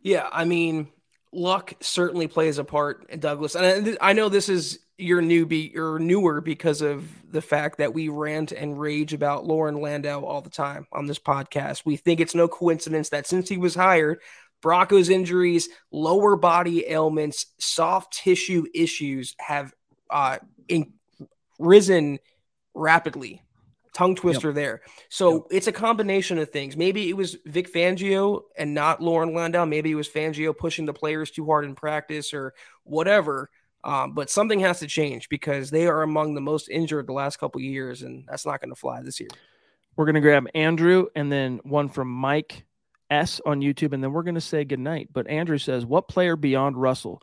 [0.03, 0.89] Yeah, I mean,
[1.33, 3.55] luck certainly plays a part, in Douglas.
[3.55, 7.95] And I, I know this is your newbie or newer because of the fact that
[7.95, 11.85] we rant and rage about Loren Landow all the time on this podcast.
[11.85, 14.21] We think it's no coincidence that since he was hired,
[14.63, 19.75] Broncos injuries, lower body ailments, soft tissue issues have
[20.11, 20.39] uh,
[20.69, 20.93] in,
[21.59, 22.19] risen
[22.75, 23.43] rapidly.
[23.93, 24.55] Tongue twister yep.
[24.57, 24.81] there.
[25.09, 25.43] So yep.
[25.51, 26.77] it's a combination of things.
[26.77, 29.67] Maybe it was Vic Fangio and not Loren Landow.
[29.67, 33.51] Maybe it was Fangio pushing the players too hard in practice or whatever.
[33.85, 37.37] Um, but something has to change because they are among the most injured the last
[37.37, 39.29] couple years, and that's not going to fly this year.
[39.95, 42.65] We're going to grab Andrew and then one from Mike
[43.11, 45.11] S on YouTube, and then we're going to say goodnight.
[45.13, 47.23] But Andrew says, What player beyond Russell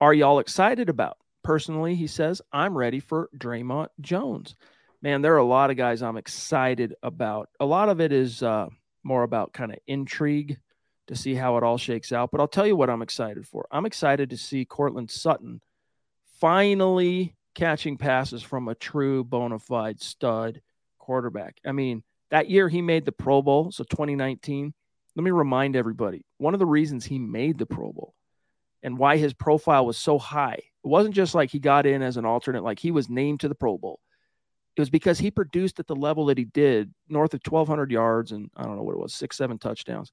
[0.00, 1.16] are y'all excited about?
[1.44, 4.56] Personally, he says, I'm ready for Dre'Mont Jones.
[5.00, 7.48] Man, there are a lot of guys I'm excited about.
[7.60, 8.66] A lot of it is uh,
[9.02, 10.58] more about kind of intrigue
[11.06, 12.30] to see how it all shakes out.
[12.30, 13.66] But I'll tell you what I'm excited for.
[13.70, 15.62] I'm excited to see Courtland Sutton
[16.40, 20.60] finally catching passes from a true bona fide stud
[20.98, 21.58] quarterback.
[21.64, 24.72] I mean, that year he made the Pro Bowl, so 2019
[25.16, 28.14] let me remind everybody one of the reasons he made the Pro Bowl
[28.82, 30.54] and why his profile was so high.
[30.54, 33.48] It wasn't just like he got in as an alternate, like he was named to
[33.48, 34.00] the Pro Bowl.
[34.76, 38.32] It was because he produced at the level that he did, north of 1,200 yards
[38.32, 40.12] and I don't know what it was, six, seven touchdowns,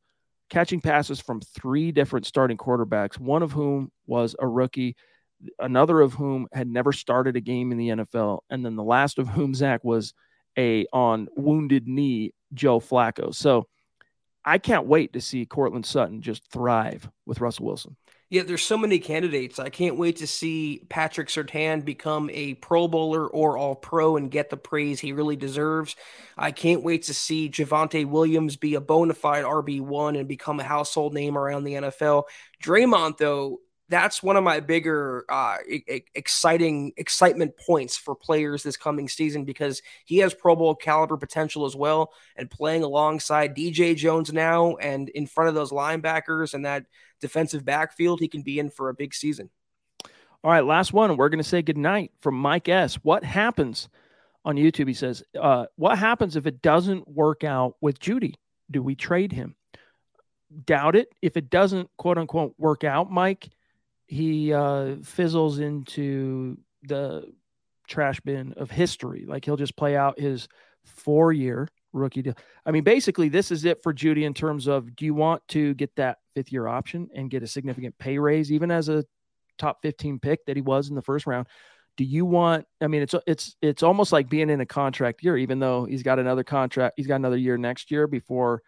[0.49, 4.95] catching passes from three different starting quarterbacks, one of whom was a rookie,
[5.59, 9.19] another of whom had never started a game in the NFL, and then the last
[9.19, 10.13] of whom, Zach, was
[10.57, 13.33] a on wounded knee Joe Flacco.
[13.33, 13.67] So,
[14.47, 17.97] I can't wait to see Courtland Sutton just thrive with Russell Wilson.
[18.29, 19.59] Yeah, there's so many candidates.
[19.59, 24.31] I can't wait to see Patrick Surtain become a Pro Bowler or All Pro and
[24.31, 25.97] get the praise he really deserves.
[26.37, 30.63] I can't wait to see Javonte Williams be a bona fide RB1 and become a
[30.63, 32.23] household name around the NFL.
[32.61, 33.59] Dre'Mont, though,
[33.89, 35.57] that's one of my bigger uh,
[36.13, 41.65] exciting excitement points for players this coming season because he has Pro Bowl caliber potential
[41.65, 46.65] as well, and playing alongside DJ Jones now and in front of those linebackers and
[46.65, 46.85] that
[47.21, 49.49] defensive backfield, he can be in for a big season.
[50.43, 51.17] All right, last one.
[51.17, 52.95] We're going to say goodnight from Mike S.
[52.95, 53.89] What happens
[54.45, 54.87] on YouTube?
[54.87, 58.35] He says, uh, What happens if it doesn't work out with Jeudy?
[58.69, 59.55] Do we trade him?
[60.65, 61.09] Doubt it.
[61.21, 63.49] If it doesn't, quote unquote, work out, Mike,
[64.07, 67.31] he uh, fizzles into the
[67.87, 69.25] trash bin of history.
[69.27, 70.47] Like he'll just play out his
[70.85, 72.35] four year rookie deal.
[72.65, 75.73] I mean, basically, this is it for Jeudy in terms of do you want to
[75.73, 79.03] get that fifth year option and get a significant pay raise, even as a
[79.57, 81.47] top 15 pick that he was in the first round?
[81.97, 82.65] Do you want?
[82.79, 86.03] I mean, it's it's it's almost like being in a contract year, even though he's
[86.03, 88.61] got another contract, he's got another year next year before.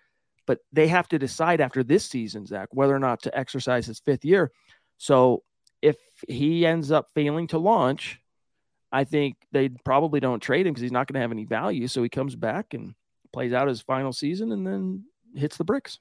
[0.48, 4.00] But they have to decide after this season, Zach, whether or not to exercise his
[4.00, 4.52] fifth year.
[5.00, 5.44] So
[5.82, 5.98] if
[6.28, 8.20] he ends up failing to launch,
[8.92, 11.88] I think they probably don't trade him because he's not going to have any value.
[11.88, 12.94] So he comes back and
[13.32, 16.00] plays out his final season and then hits the bricks.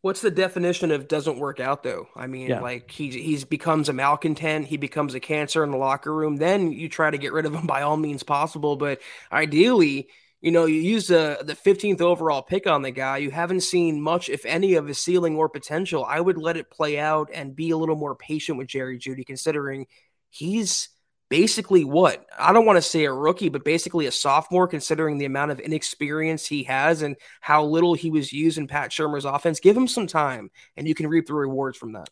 [0.00, 2.08] What's the definition of doesn't work out though?
[2.14, 2.60] I mean, yeah.
[2.60, 6.36] like he he's becomes a malcontent, he becomes a cancer in the locker room.
[6.36, 8.76] Then you try to get rid of him by all means possible.
[8.76, 9.00] But
[9.32, 10.08] ideally,
[10.40, 13.18] you know, you use the the 15th overall pick on the guy.
[13.18, 16.04] You haven't seen much, if any, of his ceiling or potential.
[16.04, 19.26] I would let it play out and be a little more patient with Jerry Jeudy,
[19.26, 19.86] considering
[20.30, 20.90] he's
[21.28, 25.24] basically what I don't want to say a rookie, but basically a sophomore, considering the
[25.24, 29.58] amount of inexperience he has and how little he was used in Pat Shurmur's offense.
[29.58, 32.10] Give him some time, and you can reap the rewards from that.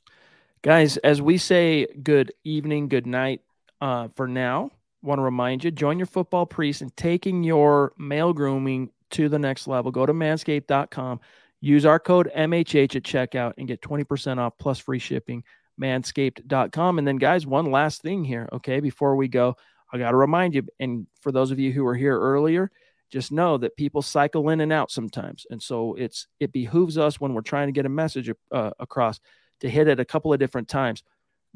[0.62, 3.43] Guys, as we say good evening, good night
[3.81, 4.70] uh, for now,
[5.07, 9.39] want to remind you join your football priest and taking your male grooming to the
[9.39, 9.91] next level.
[9.91, 11.21] Go to manscaped.com,
[11.61, 15.45] use our code MHH at checkout, and get 20% off plus free shipping
[15.81, 16.99] manscaped.com.
[16.99, 19.57] And then, guys, one last thing here, okay, before we go,
[19.93, 22.71] I got to remind you, and for those of you who were here earlier,
[23.11, 25.47] just know that people cycle in and out sometimes.
[25.51, 29.21] And so it's it behooves us when we're trying to get a message uh, across
[29.61, 31.05] to hit it a couple of different times.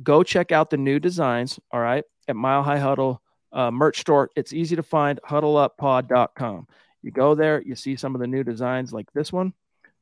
[0.03, 3.21] Go check out the new designs, all right, at Mile High Huddle
[3.53, 4.31] uh, merch store.
[4.37, 6.67] It's easy to find, huddleuppod.com.
[7.03, 9.53] You go there, you see some of the new designs like this one,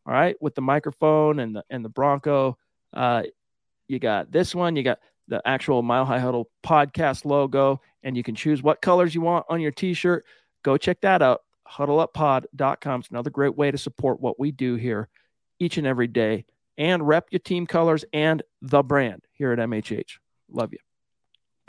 [0.07, 2.59] all right, with the microphone and the and the Bronco.
[2.93, 3.23] Uh,
[3.87, 8.23] you got this one, you got the actual Mile High Huddle podcast logo, and you
[8.23, 10.25] can choose what colors you want on your t shirt.
[10.65, 11.43] Go check that out.
[11.71, 15.09] HuddleUpPod.com is another great way to support what we do here
[15.61, 16.47] each and every day
[16.79, 20.19] and rep your team colors and the brand here at MHH.
[20.51, 20.88] Love you.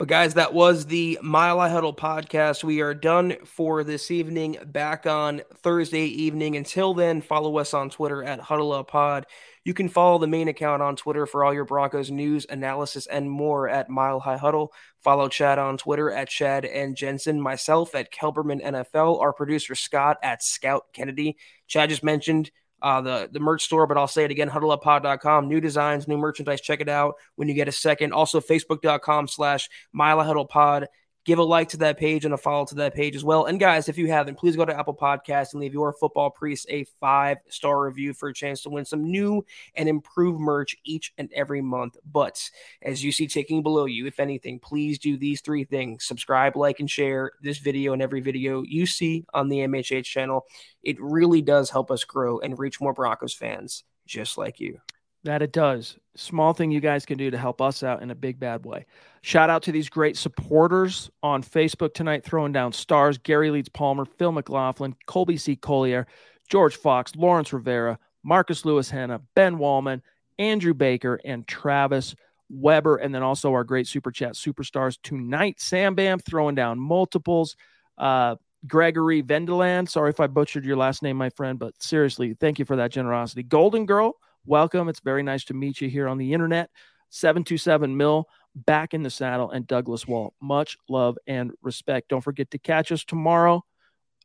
[0.00, 2.64] But guys, that was the Mile High Huddle podcast.
[2.64, 4.56] We are done for this evening.
[4.64, 6.56] Back on Thursday evening.
[6.56, 9.26] Until then, follow us on Twitter at Huddle Up Pod.
[9.62, 13.30] You can follow the main account on Twitter for all your Broncos news, analysis, and
[13.30, 14.72] more at Mile High Huddle.
[15.04, 20.16] Follow Chad on Twitter at Chad and Jensen, myself at Kelberman NFL, our producer Scott
[20.22, 21.36] at Scout Kennedy.
[21.66, 22.50] Chad just mentioned
[22.82, 25.48] uh, the the merch store, but I'll say it again, huddleuppod.com.
[25.48, 26.60] New designs, new merchandise.
[26.60, 28.12] Check it out when you get a second.
[28.12, 30.88] Also, facebook.com slash mile huddle pod
[31.24, 33.46] give a like to that page and a follow to that page as well.
[33.46, 36.66] And guys, if you haven't, please go to Apple Podcasts and leave your football priest
[36.70, 39.44] a five star review for a chance to win some new
[39.74, 41.96] and improved merch each and every month.
[42.10, 42.50] But
[42.82, 46.80] as you see ticking below you, if anything, please do these three things subscribe, like,
[46.80, 50.46] and share this video and every video you see on the MHH channel.
[50.82, 54.80] It really does help us grow and reach more Broncos fans just like you.
[55.24, 55.98] That it does.
[56.16, 58.86] Small thing you guys can do to help us out in a big bad way.
[59.22, 64.06] Shout out to these great supporters on Facebook tonight, throwing down stars Gary Leeds Palmer,
[64.06, 65.56] Phil McLaughlin, Colby C.
[65.56, 66.06] Collier,
[66.48, 70.00] George Fox, Lawrence Rivera, Marcus Lewis Henna, Ben Wallman,
[70.38, 72.14] Andrew Baker, and Travis
[72.48, 72.96] Weber.
[72.96, 75.60] And then also our great super chat superstars tonight.
[75.60, 77.56] Sam Bam throwing down multiples.
[77.98, 79.88] Uh, Gregory Vendeland.
[79.88, 82.90] Sorry if I butchered your last name, my friend, but seriously, thank you for that
[82.90, 83.42] generosity.
[83.42, 84.88] Golden Girl welcome.
[84.88, 86.70] It's very nice to meet you here on the internet.
[87.10, 90.34] 727 Mill back in the saddle and Douglas Wall.
[90.40, 92.08] Much love and respect.
[92.08, 93.64] Don't forget to catch us tomorrow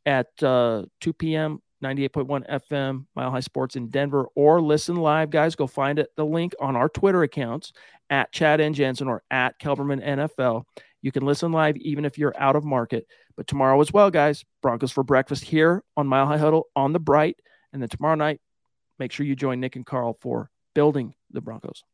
[0.04, 1.60] at uh, 2 p.m.
[1.84, 5.54] 98.1 FM, Mile High Sports in Denver, or listen live, guys.
[5.54, 7.72] Go find it, the link on our Twitter accounts
[8.08, 10.64] at Chad and Jensen or at Kelberman NFL.
[11.02, 13.06] You can listen live even if you're out of market.
[13.36, 16.98] But tomorrow as well, guys, Broncos for breakfast here on Mile High Huddle on the
[16.98, 17.36] Bright.
[17.72, 18.40] And then tomorrow night,
[18.98, 21.84] make sure you join Nick and Carl for building the Broncos.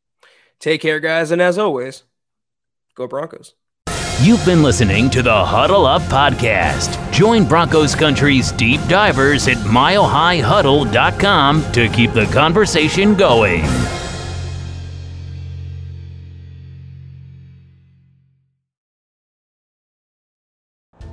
[0.61, 1.30] Take care, guys.
[1.30, 2.05] And as always,
[2.94, 3.55] go Broncos.
[4.20, 7.12] You've been listening to the Huddle Up Podcast.
[7.12, 13.64] Join Broncos Country's deep divers at milehighhuddle.com to keep the conversation going.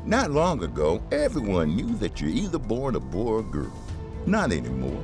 [0.06, 3.74] Not long ago, everyone knew that you're either born a boy or girl.
[4.26, 5.04] Not anymore.